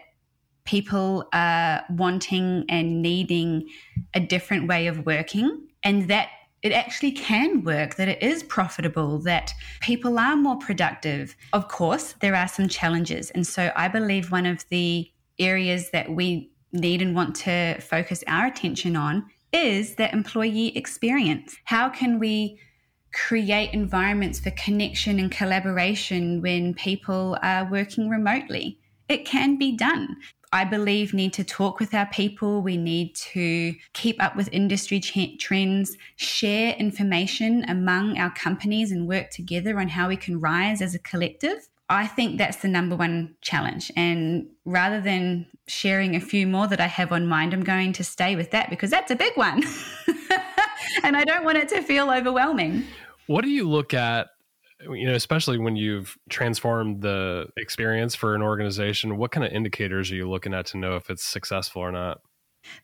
people 0.65 1.29
are 1.33 1.83
wanting 1.91 2.65
and 2.69 3.01
needing 3.01 3.69
a 4.15 4.21
different 4.21 4.69
way 4.69 4.87
of 4.87 5.07
working 5.07 5.67
and 5.83 6.09
that 6.09 6.29
it 6.63 6.73
actually 6.73 7.13
can 7.13 7.63
work, 7.63 7.95
that 7.95 8.09
it 8.09 8.23
is 8.23 8.43
profitable, 8.43 9.19
that 9.21 9.53
people 9.81 10.19
are 10.19 10.37
more 10.37 10.59
productive. 10.59 11.37
Of 11.53 11.69
course, 11.69 12.15
there 12.21 12.35
are 12.35 12.49
some 12.49 12.69
challenges. 12.69 13.31
And 13.31 13.47
so 13.47 13.71
I 13.77 13.89
believe 13.89 14.33
one 14.33 14.45
of 14.45 14.65
the 14.69 15.11
areas 15.39 15.91
that 15.91 16.11
we 16.11 16.51
need 16.73 17.01
and 17.01 17.15
want 17.15 17.35
to 17.37 17.81
focus 17.81 18.25
our 18.27 18.47
attention 18.47 18.97
on 18.97 19.25
is 19.53 19.95
that 19.95 20.13
employee 20.13 20.77
experience. 20.77 21.57
How 21.65 21.89
can 21.89 22.19
we 22.19 22.59
create 23.27 23.73
environments 23.73 24.39
for 24.39 24.51
connection 24.53 25.19
and 25.19 25.31
collaboration 25.31 26.41
when 26.41 26.75
people 26.75 27.37
are 27.43 27.69
working 27.71 28.09
remotely. 28.09 28.79
It 29.09 29.25
can 29.25 29.59
be 29.59 29.77
done. 29.77 30.17
I 30.53 30.65
believe 30.65 31.13
need 31.13 31.33
to 31.35 31.45
talk 31.45 31.79
with 31.79 31.93
our 31.93 32.07
people. 32.07 32.63
We 32.63 32.77
need 32.77 33.15
to 33.17 33.75
keep 33.93 34.23
up 34.23 34.37
with 34.37 34.49
industry 34.53 35.01
ch- 35.01 35.39
trends, 35.39 35.97
share 36.17 36.75
information 36.77 37.65
among 37.69 38.19
our 38.19 38.31
companies 38.31 38.93
and 38.93 39.07
work 39.07 39.31
together 39.31 39.79
on 39.79 39.89
how 39.89 40.09
we 40.09 40.17
can 40.17 40.41
rise 40.41 40.81
as 40.81 40.95
a 40.95 40.99
collective. 40.99 41.69
I 41.91 42.07
think 42.07 42.39
that's 42.39 42.59
the 42.59 42.69
number 42.69 42.97
one 42.97 43.35
challenge. 43.41 43.91
And 43.97 44.47
rather 44.65 45.01
than 45.01 45.47
sharing 45.67 46.15
a 46.15 46.21
few 46.21 46.47
more 46.47 46.67
that 46.67 46.81
I 46.81 46.87
have 46.87 47.13
on 47.13 47.27
mind, 47.27 47.53
I'm 47.53 47.65
going 47.65 47.93
to 47.95 48.05
stay 48.05 48.37
with 48.37 48.51
that 48.53 48.71
because 48.71 48.91
that's 48.91 49.11
a 49.11 49.17
big 49.17 49.37
one. 49.37 49.63
and 51.03 51.17
I 51.17 51.25
don't 51.25 51.45
want 51.45 51.59
it 51.59 51.69
to 51.71 51.83
feel 51.83 52.11
overwhelming. 52.11 52.85
What 53.29 53.45
do 53.45 53.51
you 53.51 53.69
look 53.69 53.93
at, 53.93 54.29
you 54.81 55.07
know, 55.07 55.15
especially 55.15 55.59
when 55.59 55.77
you've 55.77 56.17
transformed 56.31 57.03
the 57.03 57.47
experience 57.59 58.15
for 58.15 58.35
an 58.35 58.43
organization? 58.43 59.19
What 59.19 59.31
kind 59.33 59.47
of 59.47 59.53
indicators 59.53 60.11
are 60.11 60.15
you 60.15 60.29
looking 60.29 60.55
at 60.55 60.67
to 60.67 60.79
know 60.79 60.97
if 60.97 61.11
it's 61.11 61.25
successful 61.25 61.83
or 61.83 61.93
not? 61.93 62.23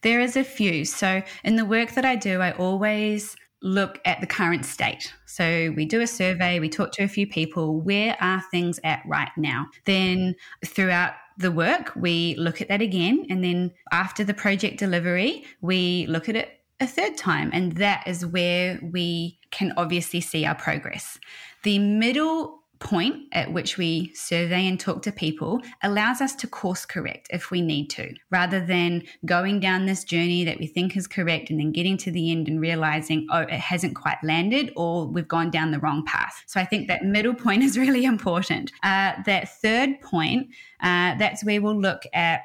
There 0.03 0.21
is 0.21 0.37
a 0.37 0.45
few. 0.45 0.85
So, 0.85 1.23
in 1.45 1.57
the 1.57 1.65
work 1.65 1.93
that 1.93 2.05
I 2.05 2.17
do, 2.17 2.41
I 2.41 2.53
always 2.53 3.37
look 3.63 3.99
at 4.05 4.21
the 4.21 4.27
current 4.27 4.67
state. 4.67 5.13
So 5.25 5.73
we 5.75 5.87
do 5.87 6.03
a 6.03 6.07
survey, 6.07 6.61
we 6.61 6.69
talk 6.69 6.93
to 6.93 7.03
a 7.03 7.09
few 7.09 7.27
people, 7.27 7.81
where 7.81 8.15
are 8.21 8.43
things 8.51 8.79
at 8.85 9.03
right 9.07 9.31
now? 9.39 9.67
Then 9.87 10.35
throughout 10.67 11.15
the 11.39 11.51
work, 11.51 11.93
we 11.97 12.35
look 12.37 12.61
at 12.61 12.69
that 12.69 12.83
again. 12.83 13.27
And 13.31 13.43
then 13.43 13.73
after 13.91 14.23
the 14.23 14.35
project 14.35 14.79
delivery, 14.79 15.47
we 15.63 16.07
look 16.09 16.29
at 16.29 16.37
it 16.37 16.61
a 16.81 16.87
third 16.87 17.17
time. 17.17 17.51
And 17.53 17.73
that 17.77 18.07
is 18.07 18.27
where 18.27 18.81
we 18.83 19.39
can 19.51 19.73
obviously 19.77 20.21
see 20.21 20.45
our 20.45 20.55
progress. 20.55 21.19
The 21.63 21.79
middle 21.79 22.65
point 22.81 23.23
at 23.33 23.53
which 23.53 23.79
we 23.79 24.13
survey 24.15 24.67
and 24.67 24.79
talk 24.79 25.01
to 25.03 25.11
people 25.11 25.61
allows 25.83 26.21
us 26.21 26.35
to 26.35 26.47
course 26.47 26.85
correct 26.85 27.29
if 27.31 27.51
we 27.51 27.63
need 27.63 27.89
to, 27.89 28.13
rather 28.31 28.65
than 28.65 29.03
going 29.25 29.59
down 29.59 29.87
this 29.87 30.05
journey 30.05 30.45
that 30.45 30.59
we 30.59 30.67
think 30.67 30.97
is 30.97 31.07
correct 31.07 31.49
and 31.49 31.59
then 31.59 31.73
getting 31.73 31.97
to 31.97 32.11
the 32.11 32.31
end 32.31 32.47
and 32.47 32.61
realizing, 32.61 33.27
oh, 33.31 33.41
it 33.41 33.51
hasn't 33.53 33.95
quite 33.95 34.19
landed 34.23 34.71
or 34.77 35.07
we've 35.07 35.29
gone 35.29 35.51
down 35.51 35.71
the 35.71 35.79
wrong 35.79 36.05
path. 36.05 36.43
So 36.47 36.61
I 36.61 36.65
think 36.67 36.89
that 36.89 37.05
middle 37.05 37.35
point 37.35 37.63
is 37.63 37.79
really 37.85 38.05
important. 38.05 38.71
Uh, 38.83 39.15
that 39.25 39.49
third 39.63 40.01
point, 40.03 40.49
uh, 40.81 41.15
that's 41.17 41.43
where 41.43 41.63
we'll 41.63 41.81
look 41.81 42.03
at 42.13 42.43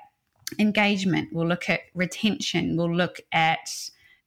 engagement, 0.58 1.30
we'll 1.34 1.48
look 1.48 1.70
at 1.70 1.82
retention, 1.94 2.78
we'll 2.78 2.96
look 2.96 3.20
at 3.34 3.70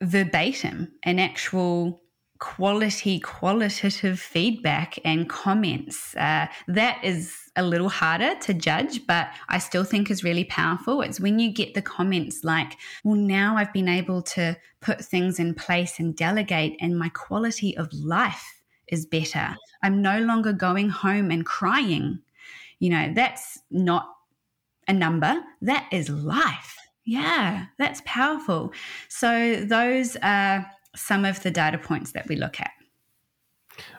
verbatim 0.03 0.93
an 1.05 1.19
actual 1.19 2.03
quality, 2.39 3.21
qualitative 3.21 4.19
feedback 4.19 4.99
and 5.05 5.29
comments. 5.29 6.17
Uh, 6.17 6.49
that 6.67 6.99
is 7.05 7.37
a 7.55 7.63
little 7.63 7.89
harder 7.89 8.35
to 8.41 8.53
judge, 8.53 9.07
but 9.07 9.29
I 9.49 9.59
still 9.59 9.85
think 9.85 10.11
is 10.11 10.25
really 10.25 10.43
powerful. 10.43 11.03
It's 11.03 11.21
when 11.21 11.39
you 11.39 11.53
get 11.53 11.75
the 11.75 11.83
comments 11.83 12.43
like, 12.43 12.77
well, 13.05 13.15
now 13.15 13.57
I've 13.57 13.73
been 13.73 13.89
able 13.89 14.23
to 14.23 14.57
put 14.81 15.05
things 15.05 15.39
in 15.39 15.55
place 15.55 16.01
and 16.01 16.17
delegate, 16.17 16.77
and 16.81 16.99
my 16.99 17.11
quality 17.11 17.77
of 17.77 17.93
life 17.93 18.61
is 18.89 19.07
better. 19.07 19.57
I'm 19.85 20.03
no 20.03 20.19
longer 20.19 20.53
going 20.53 20.89
home 20.89 21.31
and 21.31 21.47
crying. 21.47 22.19
You 22.81 22.91
know, 22.91 23.13
that's 23.15 23.61
not 23.71 24.09
a 24.89 24.93
number, 24.93 25.41
that 25.61 25.89
is 25.93 26.09
life. 26.09 26.77
Yeah, 27.05 27.67
that's 27.79 28.03
powerful. 28.05 28.73
So, 29.09 29.65
those 29.65 30.17
are 30.23 30.71
some 30.95 31.25
of 31.25 31.43
the 31.43 31.51
data 31.51 31.79
points 31.79 32.13
that 32.13 32.29
we 32.29 32.37
look 32.37 32.61
at. 32.61 32.71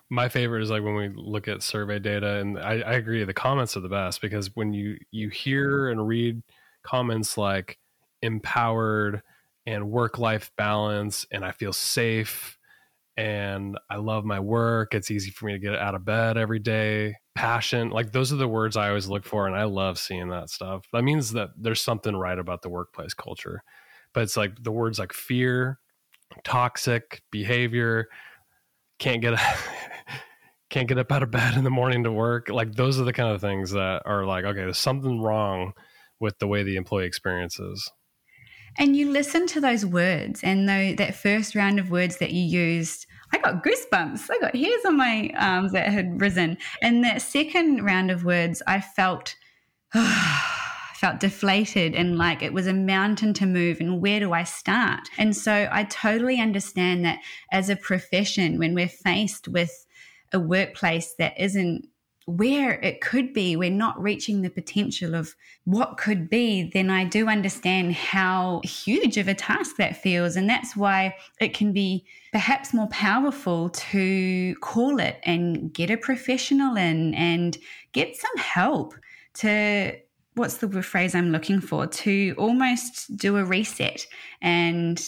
My 0.09 0.29
favorite 0.29 0.61
is 0.61 0.69
like 0.69 0.83
when 0.83 0.95
we 0.95 1.09
look 1.09 1.47
at 1.47 1.63
survey 1.63 1.99
data, 1.99 2.35
and 2.37 2.59
I, 2.59 2.81
I 2.81 2.93
agree, 2.93 3.23
the 3.23 3.33
comments 3.33 3.75
are 3.75 3.81
the 3.81 3.89
best 3.89 4.21
because 4.21 4.55
when 4.55 4.73
you 4.73 4.97
you 5.11 5.29
hear 5.29 5.89
and 5.89 6.07
read 6.07 6.43
comments 6.83 7.37
like 7.37 7.79
empowered 8.21 9.21
and 9.65 9.89
work 9.89 10.19
life 10.19 10.51
balance, 10.57 11.25
and 11.31 11.43
I 11.43 11.51
feel 11.51 11.73
safe, 11.73 12.57
and 13.17 13.77
I 13.89 13.97
love 13.97 14.25
my 14.25 14.39
work. 14.39 14.93
It's 14.93 15.11
easy 15.11 15.31
for 15.31 15.45
me 15.47 15.53
to 15.53 15.59
get 15.59 15.75
out 15.75 15.95
of 15.95 16.05
bed 16.05 16.37
every 16.37 16.59
day. 16.59 17.15
Passion, 17.35 17.89
like 17.89 18.11
those 18.11 18.31
are 18.31 18.37
the 18.37 18.47
words 18.47 18.77
I 18.77 18.89
always 18.89 19.07
look 19.07 19.25
for, 19.25 19.47
and 19.47 19.55
I 19.55 19.63
love 19.63 19.97
seeing 19.97 20.29
that 20.29 20.49
stuff. 20.49 20.85
That 20.93 21.03
means 21.03 21.31
that 21.33 21.49
there's 21.57 21.81
something 21.81 22.15
right 22.15 22.37
about 22.37 22.61
the 22.61 22.69
workplace 22.69 23.13
culture. 23.13 23.63
But 24.13 24.23
it's 24.23 24.37
like 24.37 24.61
the 24.61 24.71
words 24.71 24.99
like 24.99 25.13
fear, 25.13 25.79
toxic 26.43 27.23
behavior, 27.31 28.07
can't 28.99 29.21
get 29.21 29.39
can't 30.69 30.87
get 30.87 30.97
up 30.97 31.11
out 31.11 31.23
of 31.23 31.31
bed 31.31 31.55
in 31.55 31.63
the 31.63 31.69
morning 31.69 32.03
to 32.03 32.11
work. 32.11 32.49
Like 32.49 32.73
those 32.73 32.99
are 32.99 33.03
the 33.03 33.13
kind 33.13 33.33
of 33.33 33.41
things 33.41 33.71
that 33.71 34.03
are 34.05 34.25
like, 34.25 34.45
okay, 34.45 34.61
there's 34.61 34.77
something 34.77 35.21
wrong 35.21 35.73
with 36.19 36.39
the 36.39 36.47
way 36.47 36.63
the 36.63 36.75
employee 36.75 37.05
experiences. 37.05 37.91
And 38.77 38.95
you 38.95 39.11
listen 39.11 39.45
to 39.47 39.61
those 39.61 39.85
words 39.85 40.41
and 40.43 40.67
though 40.67 40.93
that 40.95 41.15
first 41.15 41.53
round 41.53 41.79
of 41.79 41.91
words 41.91 42.17
that 42.17 42.31
you 42.31 42.43
used, 42.43 43.05
I 43.33 43.39
got 43.39 43.63
goosebumps. 43.63 44.29
I 44.29 44.37
got 44.39 44.55
hairs 44.55 44.85
on 44.85 44.95
my 44.95 45.31
arms 45.37 45.71
that 45.71 45.87
had 45.87 46.21
risen. 46.21 46.57
And 46.81 47.03
that 47.03 47.21
second 47.21 47.83
round 47.83 48.11
of 48.11 48.23
words, 48.23 48.61
I 48.67 48.79
felt 48.79 49.35
felt 50.95 51.19
deflated 51.19 51.95
and 51.95 52.17
like 52.17 52.41
it 52.41 52.53
was 52.53 52.65
a 52.65 52.73
mountain 52.73 53.33
to 53.33 53.45
move 53.45 53.81
and 53.81 54.01
where 54.01 54.21
do 54.21 54.31
I 54.31 54.43
start? 54.43 55.09
And 55.17 55.35
so 55.35 55.67
I 55.69 55.83
totally 55.83 56.39
understand 56.39 57.03
that 57.03 57.19
as 57.51 57.69
a 57.69 57.75
profession 57.75 58.57
when 58.57 58.73
we're 58.73 58.87
faced 58.87 59.49
with 59.49 59.85
a 60.31 60.39
workplace 60.39 61.13
that 61.19 61.33
isn't 61.37 61.87
where 62.25 62.79
it 62.81 63.01
could 63.01 63.33
be, 63.33 63.55
we're 63.55 63.69
not 63.69 64.01
reaching 64.01 64.41
the 64.41 64.49
potential 64.49 65.13
of 65.15 65.35
what 65.65 65.97
could 65.97 66.29
be, 66.29 66.69
then 66.73 66.89
I 66.89 67.03
do 67.03 67.27
understand 67.27 67.93
how 67.93 68.61
huge 68.63 69.17
of 69.17 69.27
a 69.27 69.33
task 69.33 69.75
that 69.77 69.97
feels. 69.97 70.35
And 70.35 70.49
that's 70.49 70.75
why 70.75 71.15
it 71.39 71.53
can 71.53 71.73
be 71.73 72.05
perhaps 72.31 72.73
more 72.73 72.87
powerful 72.87 73.69
to 73.69 74.55
call 74.61 74.99
it 74.99 75.19
and 75.23 75.73
get 75.73 75.89
a 75.89 75.97
professional 75.97 76.77
in 76.77 77.13
and 77.15 77.57
get 77.91 78.15
some 78.15 78.37
help 78.37 78.93
to 79.35 79.97
what's 80.35 80.57
the 80.57 80.81
phrase 80.81 81.13
I'm 81.13 81.31
looking 81.31 81.61
for 81.61 81.85
to 81.85 82.35
almost 82.37 83.15
do 83.17 83.37
a 83.37 83.45
reset 83.45 84.05
and 84.41 85.03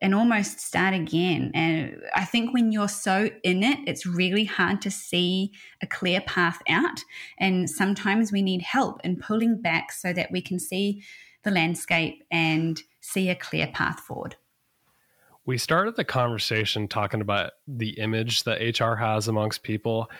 and 0.00 0.14
almost 0.14 0.60
start 0.60 0.94
again. 0.94 1.50
And 1.54 2.00
I 2.14 2.24
think 2.24 2.52
when 2.54 2.72
you're 2.72 2.88
so 2.88 3.30
in 3.42 3.62
it, 3.62 3.80
it's 3.86 4.06
really 4.06 4.44
hard 4.44 4.80
to 4.82 4.90
see 4.90 5.52
a 5.82 5.86
clear 5.86 6.20
path 6.20 6.62
out. 6.68 7.00
And 7.38 7.68
sometimes 7.68 8.30
we 8.30 8.42
need 8.42 8.62
help 8.62 9.00
in 9.04 9.16
pulling 9.16 9.60
back 9.60 9.92
so 9.92 10.12
that 10.12 10.30
we 10.30 10.40
can 10.40 10.58
see 10.58 11.02
the 11.42 11.50
landscape 11.50 12.22
and 12.30 12.80
see 13.00 13.28
a 13.28 13.34
clear 13.34 13.66
path 13.66 14.00
forward. 14.00 14.36
We 15.44 15.58
started 15.58 15.96
the 15.96 16.04
conversation 16.04 16.88
talking 16.88 17.20
about 17.20 17.52
the 17.66 17.98
image 17.98 18.44
that 18.44 18.60
HR 18.78 18.96
has 18.96 19.28
amongst 19.28 19.62
people. 19.62 20.10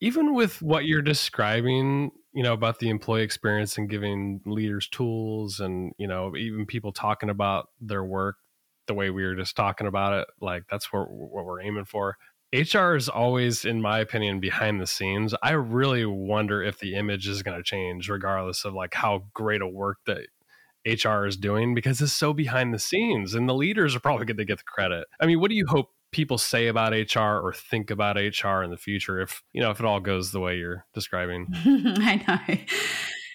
Even 0.00 0.32
with 0.34 0.62
what 0.62 0.86
you're 0.86 1.02
describing, 1.02 2.10
you 2.32 2.42
know, 2.42 2.54
about 2.54 2.78
the 2.78 2.88
employee 2.88 3.22
experience 3.22 3.76
and 3.76 3.90
giving 3.90 4.40
leaders 4.46 4.88
tools 4.88 5.60
and, 5.60 5.92
you 5.98 6.06
know, 6.06 6.34
even 6.36 6.64
people 6.66 6.92
talking 6.92 7.28
about 7.28 7.68
their 7.80 8.02
work 8.02 8.36
the 8.88 8.94
way 8.94 9.10
we 9.10 9.24
were 9.24 9.36
just 9.36 9.54
talking 9.54 9.86
about 9.86 10.14
it. 10.14 10.26
Like 10.40 10.64
that's 10.68 10.92
what 10.92 11.08
what 11.10 11.44
we're 11.44 11.62
aiming 11.62 11.84
for. 11.84 12.16
HR 12.52 12.94
is 12.96 13.10
always, 13.10 13.66
in 13.66 13.82
my 13.82 13.98
opinion, 13.98 14.40
behind 14.40 14.80
the 14.80 14.86
scenes. 14.86 15.34
I 15.42 15.50
really 15.50 16.06
wonder 16.06 16.62
if 16.62 16.78
the 16.78 16.94
image 16.94 17.28
is 17.28 17.42
going 17.42 17.58
to 17.58 17.62
change, 17.62 18.08
regardless 18.08 18.64
of 18.64 18.72
like 18.72 18.94
how 18.94 19.26
great 19.34 19.60
a 19.60 19.68
work 19.68 19.98
that 20.06 20.28
HR 20.86 21.26
is 21.26 21.36
doing, 21.36 21.74
because 21.74 22.00
it's 22.00 22.14
so 22.14 22.32
behind 22.32 22.72
the 22.72 22.78
scenes, 22.78 23.34
and 23.34 23.48
the 23.48 23.54
leaders 23.54 23.94
are 23.94 24.00
probably 24.00 24.24
going 24.24 24.38
to 24.38 24.44
get 24.46 24.58
the 24.58 24.64
credit. 24.64 25.06
I 25.20 25.26
mean, 25.26 25.40
what 25.40 25.50
do 25.50 25.56
you 25.56 25.66
hope 25.66 25.90
people 26.10 26.38
say 26.38 26.68
about 26.68 26.92
HR 26.92 27.18
or 27.18 27.52
think 27.52 27.90
about 27.90 28.16
HR 28.16 28.62
in 28.62 28.70
the 28.70 28.78
future 28.78 29.20
if 29.20 29.42
you 29.52 29.60
know 29.60 29.70
if 29.70 29.78
it 29.78 29.84
all 29.84 30.00
goes 30.00 30.32
the 30.32 30.40
way 30.40 30.56
you're 30.56 30.86
describing? 30.94 31.48
I 31.54 32.24
know. 32.48 32.58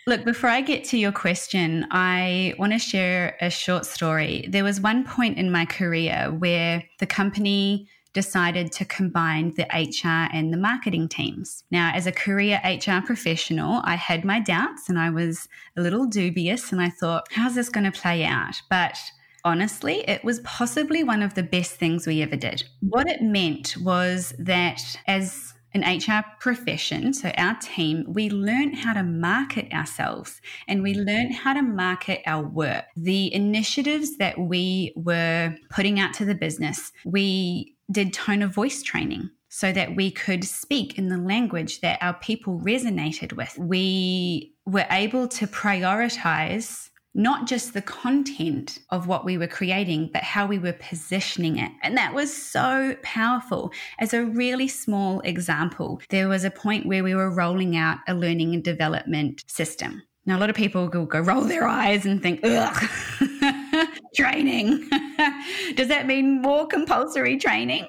Look, 0.06 0.26
before 0.26 0.50
I 0.50 0.60
get 0.60 0.84
to 0.86 0.98
your 0.98 1.14
question, 1.14 1.88
I 1.92 2.56
want 2.60 2.74
to 2.74 2.80
share 2.80 3.38
a 3.40 3.50
short 3.50 3.86
story. 3.86 4.46
There 4.50 4.64
was 4.64 4.82
one 4.82 5.06
point 5.06 5.38
in 5.38 5.50
my 5.50 5.66
career 5.66 6.30
where 6.38 6.84
the 7.00 7.06
company 7.06 7.88
decided 8.12 8.72
to 8.74 8.86
combine 8.86 9.54
the 9.56 9.66
HR 9.74 10.30
and 10.36 10.52
the 10.52 10.58
marketing 10.58 11.08
teams. 11.08 11.64
Now, 11.72 11.92
as 11.96 12.06
a 12.06 12.12
career 12.12 12.62
HR 12.64 13.04
professional, 13.04 13.82
I 13.86 13.96
had 13.96 14.26
my 14.26 14.42
doubts 14.42 14.90
and 14.90 15.00
I 15.00 15.10
was 15.10 15.48
a 15.78 15.82
little 15.82 16.06
dubious 16.06 16.74
and 16.74 16.82
I 16.82 16.90
thought, 16.90 17.26
how's 17.32 17.56
this 17.56 17.70
going 17.70 17.90
to 17.90 18.00
play 18.00 18.26
out? 18.26 18.62
But 18.70 18.98
honestly, 19.46 20.04
it 20.08 20.24
was 20.24 20.42
possibly 20.42 21.04
one 21.04 21.24
of 21.24 21.34
the 21.34 21.44
best 21.44 21.76
things 21.76 22.06
we 22.06 22.22
ever 22.22 22.36
did. 22.36 22.64
What 22.82 23.08
it 23.08 23.22
meant 23.22 23.78
was 23.78 24.34
that 24.38 24.82
as 25.08 25.53
an 25.74 25.82
HR 25.82 26.24
profession, 26.40 27.14
so 27.14 27.30
our 27.38 27.58
team, 27.60 28.06
we 28.08 28.30
learn 28.30 28.74
how 28.74 28.94
to 28.94 29.04
market 29.04 29.72
ourselves 29.74 30.42
and 30.68 30.84
we 30.84 30.94
learn 30.94 31.32
how 31.32 31.54
to 31.54 31.62
market 31.62 32.22
our 32.26 32.44
work. 32.44 32.86
The 32.96 33.34
initiatives 33.34 34.18
that 34.18 34.38
we 34.38 34.94
were 34.96 35.56
putting 35.70 36.00
out 36.00 36.14
to 36.16 36.26
the 36.26 36.36
business, 36.36 36.92
we 37.06 37.76
did 37.92 38.14
tone 38.14 38.42
of 38.42 38.54
voice 38.54 38.84
training 38.84 39.30
so 39.50 39.72
that 39.72 39.96
we 39.96 40.10
could 40.10 40.44
speak 40.44 40.98
in 40.98 41.10
the 41.10 41.18
language 41.18 41.82
that 41.82 42.00
our 42.02 42.16
people 42.16 42.60
resonated 42.60 43.34
with. 43.34 43.56
We 43.58 44.56
were 44.66 44.88
able 44.90 45.28
to 45.28 45.46
prioritize 45.46 46.90
not 47.16 47.48
just 47.48 47.74
the 47.74 47.82
content 47.82 48.80
of 48.90 49.08
what 49.08 49.24
we 49.24 49.38
were 49.38 49.48
creating, 49.48 50.10
but 50.12 50.24
how 50.24 50.48
we 50.48 50.58
were 50.58 50.74
positioning 50.74 51.58
it. 51.60 51.72
And 51.82 51.96
that 51.96 52.14
was 52.14 52.36
so 52.36 52.96
powerful. 53.04 53.72
As 54.00 54.14
a 54.14 54.26
really 54.26 54.68
small 54.68 55.20
example, 55.22 56.02
there 56.10 56.28
was 56.28 56.44
a 56.44 56.52
point 56.52 56.86
where 56.86 57.04
we 57.04 57.14
were 57.14 57.30
rolling 57.30 57.78
out 57.78 58.00
a 58.08 58.14
learning 58.14 58.54
and 58.54 58.64
development 58.64 59.44
system. 59.48 60.02
Now, 60.26 60.38
a 60.38 60.40
lot 60.40 60.50
of 60.50 60.56
people 60.56 60.90
will 60.90 61.06
go 61.06 61.20
roll 61.20 61.42
their 61.42 61.68
eyes 61.68 62.06
and 62.06 62.22
think, 62.22 62.40
ugh, 62.44 62.90
training. 64.16 64.90
Does 65.76 65.90
that 65.90 66.08
mean 66.08 66.42
more 66.42 66.66
compulsory 66.66 67.38
training? 67.38 67.88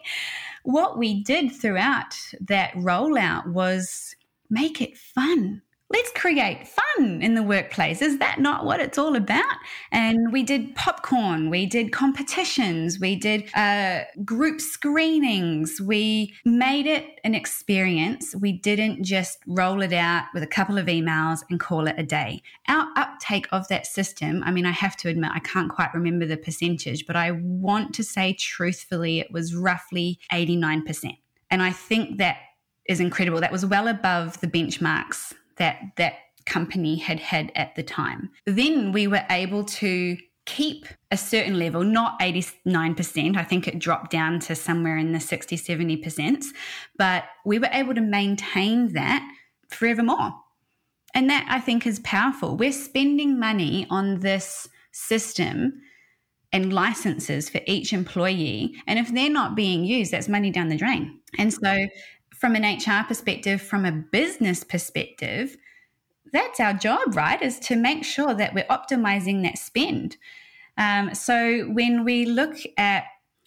What 0.65 0.99
we 0.99 1.23
did 1.23 1.53
throughout 1.53 2.17
that 2.41 2.73
rollout 2.73 3.47
was 3.47 4.17
make 4.51 4.81
it 4.81 4.99
fun 4.99 5.63
let's 5.91 6.11
create 6.13 6.67
fun 6.67 7.21
in 7.23 7.35
the 7.35 7.43
workplace. 7.43 8.01
Is 8.01 8.19
that 8.19 8.41
not 8.41 8.65
what 8.65 8.81
it's 8.81 8.99
all 8.99 9.15
about? 9.15 9.45
And 9.93 10.33
we 10.33 10.43
did 10.43 10.75
popcorn, 10.75 11.51
we 11.51 11.67
did 11.67 11.93
competitions, 11.93 12.99
we 12.99 13.15
did 13.17 13.55
uh, 13.55 14.01
group 14.25 14.61
screenings, 14.61 15.81
we 15.81 16.35
made 16.45 16.87
it 16.87 17.21
an 17.23 17.35
experience. 17.35 18.35
We 18.35 18.53
didn't 18.53 19.05
just 19.05 19.39
roll 19.47 19.83
it 19.83 19.93
out 19.93 20.25
with 20.33 20.43
a 20.43 20.49
couple 20.49 20.79
of 20.79 20.87
emails 20.87 21.41
and 21.51 21.61
call 21.61 21.87
it 21.87 21.95
a 21.99 22.03
day. 22.03 22.43
Our 22.67 22.87
uptake 22.97 23.47
of 23.53 23.69
that 23.69 23.87
system, 23.87 24.43
I 24.45 24.51
mean, 24.51 24.67
I 24.67 24.73
have 24.73 24.97
to 24.99 25.09
admit, 25.09 25.33
I 25.35 25.41
can't 25.41 25.71
quite 25.71 25.95
remember 25.95 26.27
the 26.27 26.37
percentage, 26.37 27.07
but 27.07 27.17
I 27.17 27.33
want 27.33 27.95
to 27.95 28.03
say 28.03 28.33
truthfully, 28.33 29.21
it 29.21 29.31
was 29.31 29.55
roughly 29.55 30.19
89%. 30.33 31.17
And 31.51 31.63
I 31.63 31.71
think 31.71 32.19
that 32.19 32.39
is 32.87 33.01
incredible. 33.01 33.41
That 33.41 33.53
was 33.53 33.65
well 33.65 33.87
above 33.87 34.41
the 34.41 34.47
benchmarks 34.47 35.35
that 35.57 35.93
that 35.97 36.15
company 36.47 36.97
had 36.97 37.21
had 37.21 37.51
at 37.55 37.75
the 37.75 37.83
time. 37.83 38.31
Then 38.47 38.93
we 38.93 39.07
were 39.07 39.25
able 39.31 39.65
to 39.65 40.17
keep 40.47 40.87
a 41.11 41.17
certain 41.17 41.59
level, 41.59 41.83
not 41.83 42.21
89%. 42.21 43.37
I 43.37 43.45
think 43.45 43.67
it 43.67 43.79
dropped 43.79 44.11
down 44.11 44.41
to 44.41 44.55
somewhere 44.55 44.99
in 44.99 45.13
the 45.13 45.21
60, 45.21 45.57
70%, 45.57 46.45
but 46.99 47.25
we 47.47 47.59
were 47.59 47.71
able 47.73 47.95
to 47.95 48.01
maintain 48.01 48.93
that 48.93 49.27
forevermore. 49.71 50.35
And 51.15 51.31
that 51.31 51.47
I 51.49 51.61
think 51.61 51.87
is 51.87 52.01
powerful. 52.01 52.57
We're 52.57 52.73
spending 52.73 53.39
money 53.39 53.87
on 53.89 54.21
this 54.21 54.69
system 54.93 55.81
and 56.53 56.73
licenses 56.73 57.49
for 57.49 57.61
each 57.67 57.93
employee. 57.93 58.75
And 58.87 58.99
if 58.99 59.13
they're 59.13 59.31
not 59.31 59.55
being 59.55 59.85
used, 59.85 60.11
that's 60.11 60.29
money 60.29 60.51
down 60.51 60.69
the 60.69 60.77
drain. 60.77 61.21
And 61.39 61.53
so 61.53 61.87
from 62.45 62.57
an 62.57 62.77
HR 62.77 63.03
perspective, 63.09 63.63
from 63.63 63.87
a 63.87 63.91
business 63.91 64.65
perspective, 64.65 65.57
that's 66.31 66.61
our 66.61 66.75
job, 66.75 67.17
right? 67.17 67.41
Is 67.41 67.59
to 67.61 67.75
make 67.75 68.05
sure 68.05 68.35
that 68.35 68.53
we're 68.53 68.67
optimizing 68.67 69.43
that 69.45 69.57
spend. 69.57 70.19
Um, 70.77 71.15
so 71.15 71.63
when 71.73 72.05
we 72.05 72.27
look 72.27 72.59
at 72.77 73.05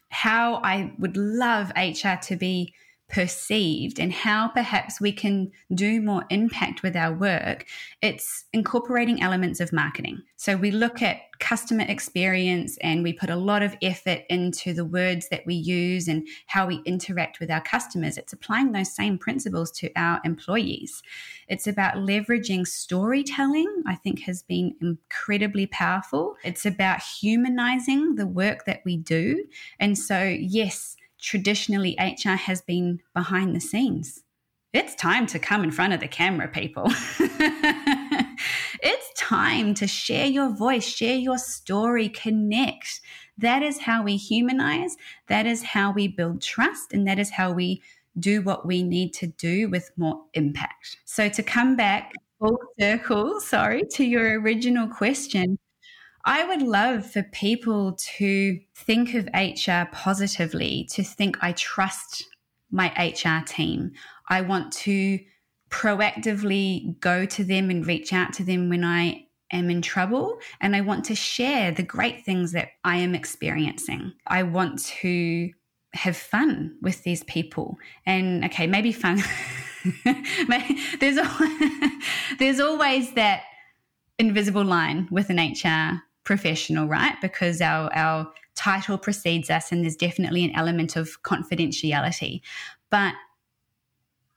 how 0.10 0.56
I 0.64 0.96
would 0.98 1.16
love 1.16 1.72
HR 1.78 2.16
to 2.24 2.36
be 2.36 2.74
perceived 3.10 4.00
and 4.00 4.12
how 4.12 4.50
perhaps 4.50 5.00
we 5.00 5.12
can 5.12 5.50
do 5.74 6.02
more 6.02 6.26
impact 6.30 6.84
with 6.84 6.96
our 6.96 7.14
work, 7.14 7.66
it's 8.02 8.46
incorporating 8.52 9.22
elements 9.22 9.60
of 9.62 9.72
marketing. 9.72 10.22
So 10.36 10.58
we 10.58 10.72
look 10.72 11.02
at 11.02 11.22
customer 11.40 11.86
experience 11.88 12.78
and 12.82 13.04
we 13.04 13.14
put 13.14 13.30
a 13.30 13.36
lot 13.36 13.64
of 13.64 13.76
effort 13.82 14.24
into 14.30 14.74
the 14.74 14.84
words 14.84 15.30
that 15.30 15.46
we 15.46 15.56
use 15.56 16.08
and 16.08 16.28
how 16.48 16.68
we 16.68 16.82
interact 16.86 17.40
with 17.40 17.50
our 17.50 17.62
customers. 17.62 18.18
It's 18.18 18.34
applying 18.34 18.72
those 18.72 18.94
same 18.94 19.18
principles 19.18 19.72
to 19.74 19.90
our 19.96 20.20
employees. 20.26 21.02
It's 21.48 21.68
about 21.68 21.96
leveraging 21.96 22.68
storytelling, 22.68 23.84
I 23.88 23.96
think 23.96 24.22
has 24.22 24.44
been 24.44 24.76
incredibly 24.82 25.66
powerful. 25.68 26.36
It's 26.44 26.66
about 26.66 27.02
humanizing 27.02 28.16
the 28.16 28.28
work 28.28 28.66
that 28.66 28.82
we 28.84 28.98
do. 28.98 29.46
And 29.80 29.98
so, 29.98 30.24
yes, 30.24 30.97
traditionally 31.28 31.94
HR 32.00 32.38
has 32.38 32.62
been 32.62 33.02
behind 33.14 33.54
the 33.54 33.60
scenes. 33.60 34.24
It's 34.72 34.96
time 34.96 35.28
to 35.28 35.40
come 35.40 35.64
in 35.64 35.72
front 35.72 35.92
of 35.92 36.00
the 36.00 36.08
camera, 36.08 36.48
people. 36.48 36.86
it's 38.82 39.14
time 39.18 39.74
to 39.74 39.88
share 39.88 40.26
your 40.26 40.56
voice, 40.56 40.86
share 40.86 41.18
your 41.18 41.38
story, 41.38 42.08
connect. 42.08 43.02
That 43.38 43.62
is 43.62 43.80
how 43.80 44.04
we 44.04 44.16
humanize, 44.16 44.96
that 45.28 45.46
is 45.46 45.64
how 45.64 45.92
we 45.92 46.08
build 46.08 46.42
trust, 46.42 46.94
and 46.94 47.06
that 47.08 47.20
is 47.20 47.32
how 47.32 47.52
we 47.52 47.82
do 48.18 48.42
what 48.42 48.66
we 48.66 48.82
need 48.82 49.14
to 49.16 49.28
do 49.28 49.68
with 49.68 49.92
more 49.98 50.24
impact. 50.34 50.98
So, 51.04 51.28
to 51.28 51.44
come 51.44 51.76
back 51.76 52.14
full 52.40 52.58
circle, 52.80 53.42
sorry, 53.42 53.84
to 53.92 54.06
your 54.06 54.40
original 54.40 54.88
question, 54.88 55.58
I 56.28 56.44
would 56.44 56.62
love 56.62 57.10
for 57.10 57.24
people 57.24 57.94
to 58.18 58.60
think 58.76 59.14
of 59.14 59.30
HR 59.34 59.90
positively, 59.94 60.86
to 60.92 61.02
think, 61.02 61.38
I 61.42 61.54
trust 61.54 62.26
my 62.70 62.88
HR 62.98 63.46
team. 63.46 63.94
I 64.28 64.42
want 64.42 64.74
to 64.74 65.20
proactively 65.70 67.00
go 67.00 67.26
to 67.26 67.46
them 67.46 67.70
and 67.70 67.88
reach 67.88 68.12
out 68.12 68.34
to 68.34 68.44
them 68.44 68.68
when 68.68 68.84
I 68.84 69.26
am 69.54 69.70
in 69.70 69.82
trouble. 69.82 70.38
And 70.60 70.76
I 70.76 70.82
want 70.82 71.06
to 71.06 71.16
share 71.16 71.72
the 71.72 71.82
great 71.82 72.26
things 72.26 72.52
that 72.52 72.72
I 72.84 72.98
am 72.98 73.16
experiencing. 73.16 74.12
I 74.28 74.44
want 74.44 74.84
to 75.00 75.50
have 75.94 76.18
fun 76.18 76.76
with 76.82 77.04
these 77.04 77.24
people. 77.24 77.78
And 78.06 78.44
okay, 78.44 78.68
maybe 78.68 78.92
fun. 78.92 79.24
there's, 81.00 81.20
there's 82.40 82.60
always 82.60 83.14
that 83.14 83.44
invisible 84.20 84.66
line 84.66 85.08
with 85.10 85.30
an 85.30 85.38
HR 85.38 86.02
professional, 86.28 86.88
right? 86.88 87.16
Because 87.22 87.62
our, 87.62 87.90
our 87.96 88.28
title 88.54 88.98
precedes 88.98 89.50
us 89.50 89.72
and 89.72 89.82
there's 89.82 89.96
definitely 89.96 90.44
an 90.44 90.54
element 90.56 90.98
of 90.98 91.24
confidentiality. 91.24 92.42
But 92.90 93.14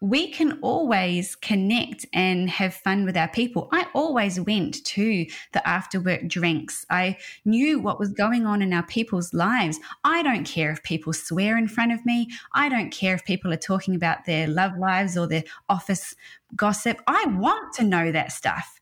we 0.01 0.31
can 0.31 0.59
always 0.63 1.35
connect 1.35 2.07
and 2.15 2.49
have 2.49 2.75
fun 2.75 3.05
with 3.05 3.17
our 3.17 3.29
people. 3.29 3.69
I 3.73 3.87
always 3.93 4.41
went 4.41 4.85
to 4.85 5.27
the 5.53 5.69
after 5.69 6.01
work 6.01 6.27
drinks. 6.29 6.87
I 6.89 7.19
knew 7.45 7.81
what 7.81 7.99
was 7.99 8.13
going 8.13 8.47
on 8.47 8.63
in 8.63 8.73
our 8.73 8.85
people's 8.85 9.35
lives. 9.35 9.79
I 10.05 10.23
don't 10.23 10.45
care 10.45 10.71
if 10.71 10.83
people 10.85 11.13
swear 11.13 11.59
in 11.59 11.67
front 11.67 11.93
of 11.93 12.07
me. 12.07 12.29
I 12.55 12.69
don't 12.69 12.91
care 12.91 13.15
if 13.15 13.25
people 13.25 13.53
are 13.53 13.59
talking 13.59 13.97
about 13.97 14.25
their 14.27 14.47
love 14.47 14.79
lives 14.79 15.19
or 15.19 15.27
their 15.27 15.45
office 15.69 16.15
gossip. 16.55 17.03
I 17.09 17.25
want 17.27 17.75
to 17.75 17.85
know 17.85 18.13
that 18.13 18.33
stuff. 18.33 18.80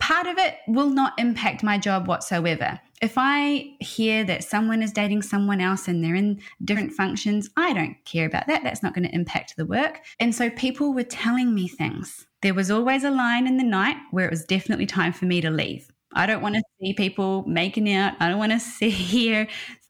Part 0.00 0.26
of 0.26 0.38
it 0.38 0.56
will 0.66 0.90
not 0.90 1.12
impact 1.18 1.62
my 1.62 1.78
job 1.78 2.08
whatsoever 2.08 2.80
if 3.00 3.14
I 3.16 3.76
hear 3.80 4.24
that 4.24 4.44
someone 4.44 4.82
is 4.82 4.92
dating 4.92 5.22
someone 5.22 5.60
else 5.60 5.88
and 5.88 6.04
they're 6.04 6.14
in 6.14 6.40
different 6.62 6.92
functions, 6.92 7.48
I 7.56 7.72
don't 7.72 7.96
care 8.04 8.26
about 8.26 8.46
that. 8.46 8.62
That's 8.62 8.82
not 8.82 8.94
going 8.94 9.08
to 9.08 9.14
impact 9.14 9.56
the 9.56 9.64
work. 9.64 10.02
And 10.18 10.34
so 10.34 10.50
people 10.50 10.92
were 10.92 11.02
telling 11.02 11.54
me 11.54 11.66
things. 11.66 12.26
There 12.42 12.54
was 12.54 12.70
always 12.70 13.04
a 13.04 13.10
line 13.10 13.46
in 13.46 13.56
the 13.56 13.64
night 13.64 13.96
where 14.10 14.26
it 14.26 14.30
was 14.30 14.44
definitely 14.44 14.86
time 14.86 15.12
for 15.12 15.24
me 15.24 15.40
to 15.40 15.50
leave. 15.50 15.90
I 16.12 16.26
don't 16.26 16.42
want 16.42 16.56
to 16.56 16.62
see 16.80 16.92
people 16.92 17.44
making 17.46 17.92
out. 17.92 18.14
I 18.20 18.28
don't 18.28 18.38
want 18.38 18.52
to 18.52 18.60
see 18.60 18.90
hear 18.90 19.48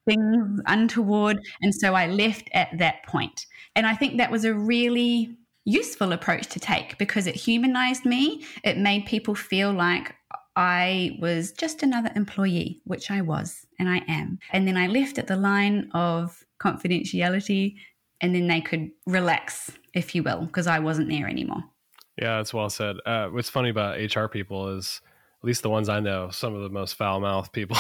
things 0.09 0.61
untoward. 0.67 1.41
And 1.63 1.75
so 1.75 1.95
I 1.95 2.07
left 2.07 2.49
at 2.53 2.79
that 2.79 3.05
point. 3.07 3.47
And 3.75 3.87
I 3.87 3.95
think 3.95 4.19
that 4.19 4.31
was 4.31 4.45
a 4.45 4.55
really 4.55 5.37
useful 5.71 6.13
approach 6.13 6.47
to 6.49 6.61
take 6.61 6.99
because 6.99 7.27
it 7.27 7.35
humanized 7.35 8.05
me. 8.05 8.45
It 8.65 8.79
made 8.79 9.07
people 9.07 9.35
feel 9.35 9.73
like 9.73 10.15
I 10.57 11.17
was 11.21 11.53
just 11.53 11.83
another 11.83 12.11
employee, 12.17 12.83
which 12.85 13.11
I 13.11 13.21
was 13.23 13.67
and 13.79 13.89
I 13.89 14.03
am. 14.09 14.39
And 14.53 14.67
then 14.67 14.77
I 14.77 14.89
left 14.89 15.19
at 15.19 15.27
the 15.27 15.37
line 15.37 15.91
of 15.95 16.45
confidentiality, 16.61 17.77
and 18.21 18.35
then 18.35 18.49
they 18.49 18.61
could 18.61 18.91
relax, 19.07 19.73
if 19.95 20.15
you 20.15 20.23
will, 20.23 20.43
because 20.43 20.67
I 20.67 20.79
wasn't 20.81 21.09
there 21.09 21.29
anymore. 21.29 21.65
Yeah, 22.21 22.37
that's 22.37 22.53
well 22.53 22.69
said. 22.69 22.97
Uh, 23.07 23.29
what's 23.29 23.49
funny 23.49 23.71
about 23.71 23.99
HR 23.99 24.27
people 24.27 24.77
is, 24.77 25.01
at 25.43 25.47
least 25.47 25.63
the 25.63 25.71
ones 25.71 25.89
I 25.89 26.01
know, 26.01 26.29
some 26.31 26.55
of 26.55 26.63
the 26.63 26.69
most 26.69 26.95
foul 26.95 27.21
mouthed 27.21 27.53
people 27.53 27.79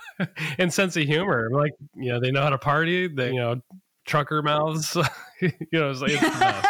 and 0.58 0.72
sense 0.72 0.96
of 0.96 1.02
humor. 1.02 1.50
Like, 1.52 1.72
you 1.94 2.12
know, 2.12 2.20
they 2.20 2.30
know 2.30 2.42
how 2.42 2.50
to 2.50 2.58
party, 2.58 3.08
they, 3.08 3.32
you 3.32 3.40
know, 3.40 3.60
trucker 4.06 4.40
mouths. 4.40 4.96
you 5.40 5.50
know, 5.72 5.90
it's 5.90 6.00
like, 6.00 6.12
it's, 6.14 6.64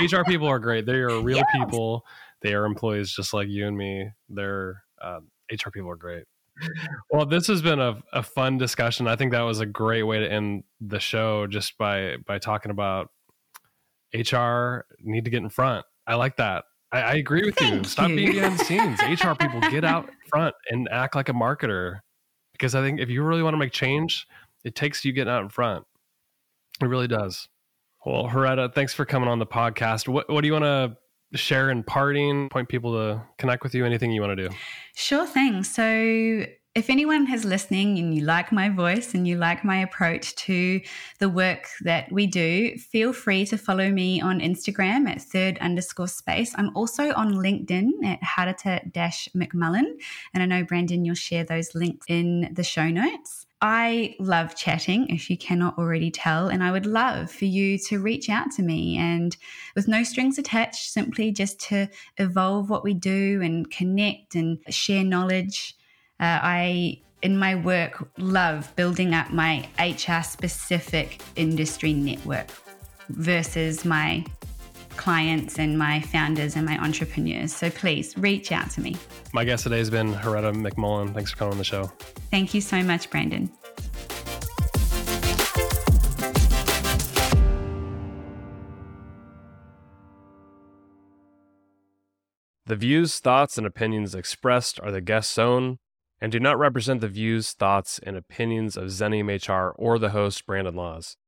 HR 0.00 0.22
people 0.26 0.46
are 0.46 0.58
great. 0.58 0.86
They 0.86 0.94
are 0.94 1.20
real 1.20 1.38
yes. 1.38 1.46
people. 1.52 2.04
They 2.42 2.54
are 2.54 2.64
employees 2.64 3.12
just 3.12 3.32
like 3.32 3.48
you 3.48 3.66
and 3.66 3.76
me. 3.76 4.10
They're 4.28 4.82
um, 5.02 5.28
HR 5.50 5.70
people 5.70 5.90
are 5.90 5.96
great. 5.96 6.24
Well, 7.10 7.26
this 7.26 7.46
has 7.48 7.62
been 7.62 7.80
a, 7.80 8.00
a 8.12 8.22
fun 8.22 8.58
discussion. 8.58 9.08
I 9.08 9.16
think 9.16 9.32
that 9.32 9.40
was 9.40 9.60
a 9.60 9.66
great 9.66 10.04
way 10.04 10.20
to 10.20 10.30
end 10.30 10.64
the 10.80 11.00
show 11.00 11.46
just 11.46 11.76
by 11.78 12.16
by 12.26 12.38
talking 12.38 12.70
about 12.70 13.10
HR 14.14 14.86
need 15.00 15.24
to 15.24 15.30
get 15.30 15.42
in 15.42 15.48
front. 15.48 15.84
I 16.06 16.14
like 16.14 16.36
that. 16.36 16.64
I, 16.92 17.00
I 17.00 17.14
agree 17.14 17.42
with 17.44 17.56
Thank 17.56 17.74
you. 17.74 17.84
Stop 17.84 18.10
you. 18.10 18.16
being 18.16 18.32
behind 18.32 18.58
the 18.58 18.64
scenes. 18.64 19.00
HR 19.02 19.32
people 19.32 19.60
get 19.62 19.84
out 19.84 20.08
front 20.28 20.54
and 20.70 20.88
act 20.90 21.16
like 21.16 21.28
a 21.28 21.32
marketer. 21.32 21.98
Because 22.52 22.76
I 22.76 22.82
think 22.82 23.00
if 23.00 23.10
you 23.10 23.24
really 23.24 23.42
want 23.42 23.54
to 23.54 23.58
make 23.58 23.72
change, 23.72 24.26
it 24.64 24.76
takes 24.76 25.04
you 25.04 25.12
getting 25.12 25.32
out 25.32 25.42
in 25.42 25.48
front. 25.48 25.84
It 26.80 26.86
really 26.86 27.08
does. 27.08 27.48
Well, 28.04 28.28
Hareta, 28.28 28.74
thanks 28.74 28.92
for 28.92 29.06
coming 29.06 29.28
on 29.28 29.38
the 29.38 29.46
podcast. 29.46 30.08
What 30.08 30.28
what 30.28 30.42
do 30.42 30.46
you 30.46 30.52
want 30.52 30.64
to 30.64 31.38
share 31.38 31.70
in 31.70 31.82
parting, 31.82 32.48
point 32.50 32.68
people 32.68 32.92
to 32.92 33.22
connect 33.38 33.62
with 33.62 33.74
you, 33.74 33.84
anything 33.84 34.12
you 34.12 34.20
want 34.20 34.36
to 34.36 34.48
do? 34.48 34.54
Sure 34.94 35.26
thing. 35.26 35.64
So, 35.64 36.44
if 36.74 36.90
anyone 36.90 37.32
is 37.32 37.44
listening 37.44 37.98
and 37.98 38.14
you 38.14 38.22
like 38.22 38.50
my 38.52 38.68
voice 38.68 39.14
and 39.14 39.26
you 39.26 39.36
like 39.36 39.64
my 39.64 39.78
approach 39.78 40.34
to 40.34 40.80
the 41.18 41.28
work 41.28 41.68
that 41.82 42.10
we 42.10 42.26
do, 42.26 42.76
feel 42.76 43.12
free 43.12 43.46
to 43.46 43.56
follow 43.56 43.90
me 43.90 44.20
on 44.20 44.40
Instagram 44.40 45.08
at 45.08 45.22
third 45.22 45.56
underscore 45.58 46.08
space. 46.08 46.52
I'm 46.56 46.76
also 46.76 47.12
on 47.14 47.34
LinkedIn 47.34 48.04
at 48.04 48.20
Hareta 48.22 48.92
dash 48.92 49.28
McMullin. 49.36 49.98
And 50.34 50.42
I 50.42 50.46
know, 50.46 50.64
Brandon, 50.64 51.04
you'll 51.04 51.14
share 51.14 51.44
those 51.44 51.74
links 51.74 52.06
in 52.08 52.50
the 52.52 52.64
show 52.64 52.88
notes. 52.88 53.43
I 53.66 54.14
love 54.18 54.54
chatting, 54.54 55.08
if 55.08 55.30
you 55.30 55.38
cannot 55.38 55.78
already 55.78 56.10
tell, 56.10 56.48
and 56.48 56.62
I 56.62 56.70
would 56.70 56.84
love 56.84 57.30
for 57.30 57.46
you 57.46 57.78
to 57.78 57.98
reach 57.98 58.28
out 58.28 58.50
to 58.56 58.62
me 58.62 58.98
and 58.98 59.34
with 59.74 59.88
no 59.88 60.02
strings 60.02 60.36
attached, 60.36 60.92
simply 60.92 61.32
just 61.32 61.60
to 61.70 61.88
evolve 62.18 62.68
what 62.68 62.84
we 62.84 62.92
do 62.92 63.40
and 63.42 63.70
connect 63.70 64.34
and 64.34 64.58
share 64.68 65.02
knowledge. 65.02 65.78
Uh, 66.20 66.40
I, 66.42 67.00
in 67.22 67.38
my 67.38 67.54
work, 67.54 68.06
love 68.18 68.70
building 68.76 69.14
up 69.14 69.30
my 69.30 69.66
HR 69.80 70.22
specific 70.22 71.22
industry 71.34 71.94
network 71.94 72.48
versus 73.08 73.82
my 73.82 74.26
clients 74.96 75.58
and 75.58 75.78
my 75.78 76.00
founders 76.00 76.56
and 76.56 76.66
my 76.66 76.78
entrepreneurs. 76.78 77.54
So 77.54 77.70
please 77.70 78.16
reach 78.16 78.52
out 78.52 78.70
to 78.70 78.80
me. 78.80 78.96
My 79.32 79.44
guest 79.44 79.64
today 79.64 79.78
has 79.78 79.90
been 79.90 80.12
Hareta 80.12 80.54
McMullin. 80.54 81.12
Thanks 81.14 81.30
for 81.30 81.36
coming 81.36 81.52
on 81.52 81.58
the 81.58 81.64
show. 81.64 81.90
Thank 82.30 82.54
you 82.54 82.60
so 82.60 82.82
much, 82.82 83.10
Brandon. 83.10 83.50
The 92.66 92.76
views, 92.76 93.18
thoughts, 93.18 93.58
and 93.58 93.66
opinions 93.66 94.14
expressed 94.14 94.80
are 94.80 94.90
the 94.90 95.02
guest's 95.02 95.38
own 95.38 95.78
and 96.20 96.32
do 96.32 96.40
not 96.40 96.58
represent 96.58 97.02
the 97.02 97.08
views, 97.08 97.52
thoughts, 97.52 98.00
and 98.02 98.16
opinions 98.16 98.78
of 98.78 98.84
Xenium 98.84 99.28
HR 99.28 99.74
or 99.76 99.98
the 99.98 100.10
host, 100.10 100.46
Brandon 100.46 100.74
Laws. 100.74 101.18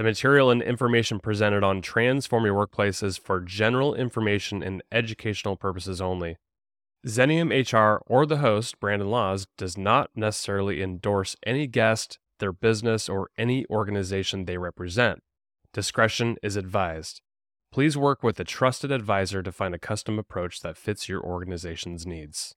The 0.00 0.04
material 0.04 0.50
and 0.50 0.62
information 0.62 1.20
presented 1.20 1.62
on 1.62 1.82
Transform 1.82 2.46
Your 2.46 2.54
Workplace 2.54 3.02
is 3.02 3.18
for 3.18 3.38
general 3.38 3.94
information 3.94 4.62
and 4.62 4.82
educational 4.90 5.56
purposes 5.56 6.00
only. 6.00 6.38
Xenium 7.06 7.50
HR 7.50 8.02
or 8.06 8.24
the 8.24 8.38
host, 8.38 8.80
Brandon 8.80 9.10
Laws, 9.10 9.46
does 9.58 9.76
not 9.76 10.08
necessarily 10.14 10.80
endorse 10.80 11.36
any 11.44 11.66
guest, 11.66 12.18
their 12.38 12.50
business, 12.50 13.10
or 13.10 13.28
any 13.36 13.66
organization 13.68 14.46
they 14.46 14.56
represent. 14.56 15.22
Discretion 15.74 16.38
is 16.42 16.56
advised. 16.56 17.20
Please 17.70 17.94
work 17.94 18.22
with 18.22 18.40
a 18.40 18.44
trusted 18.44 18.90
advisor 18.90 19.42
to 19.42 19.52
find 19.52 19.74
a 19.74 19.78
custom 19.78 20.18
approach 20.18 20.60
that 20.60 20.78
fits 20.78 21.10
your 21.10 21.20
organization's 21.22 22.06
needs. 22.06 22.54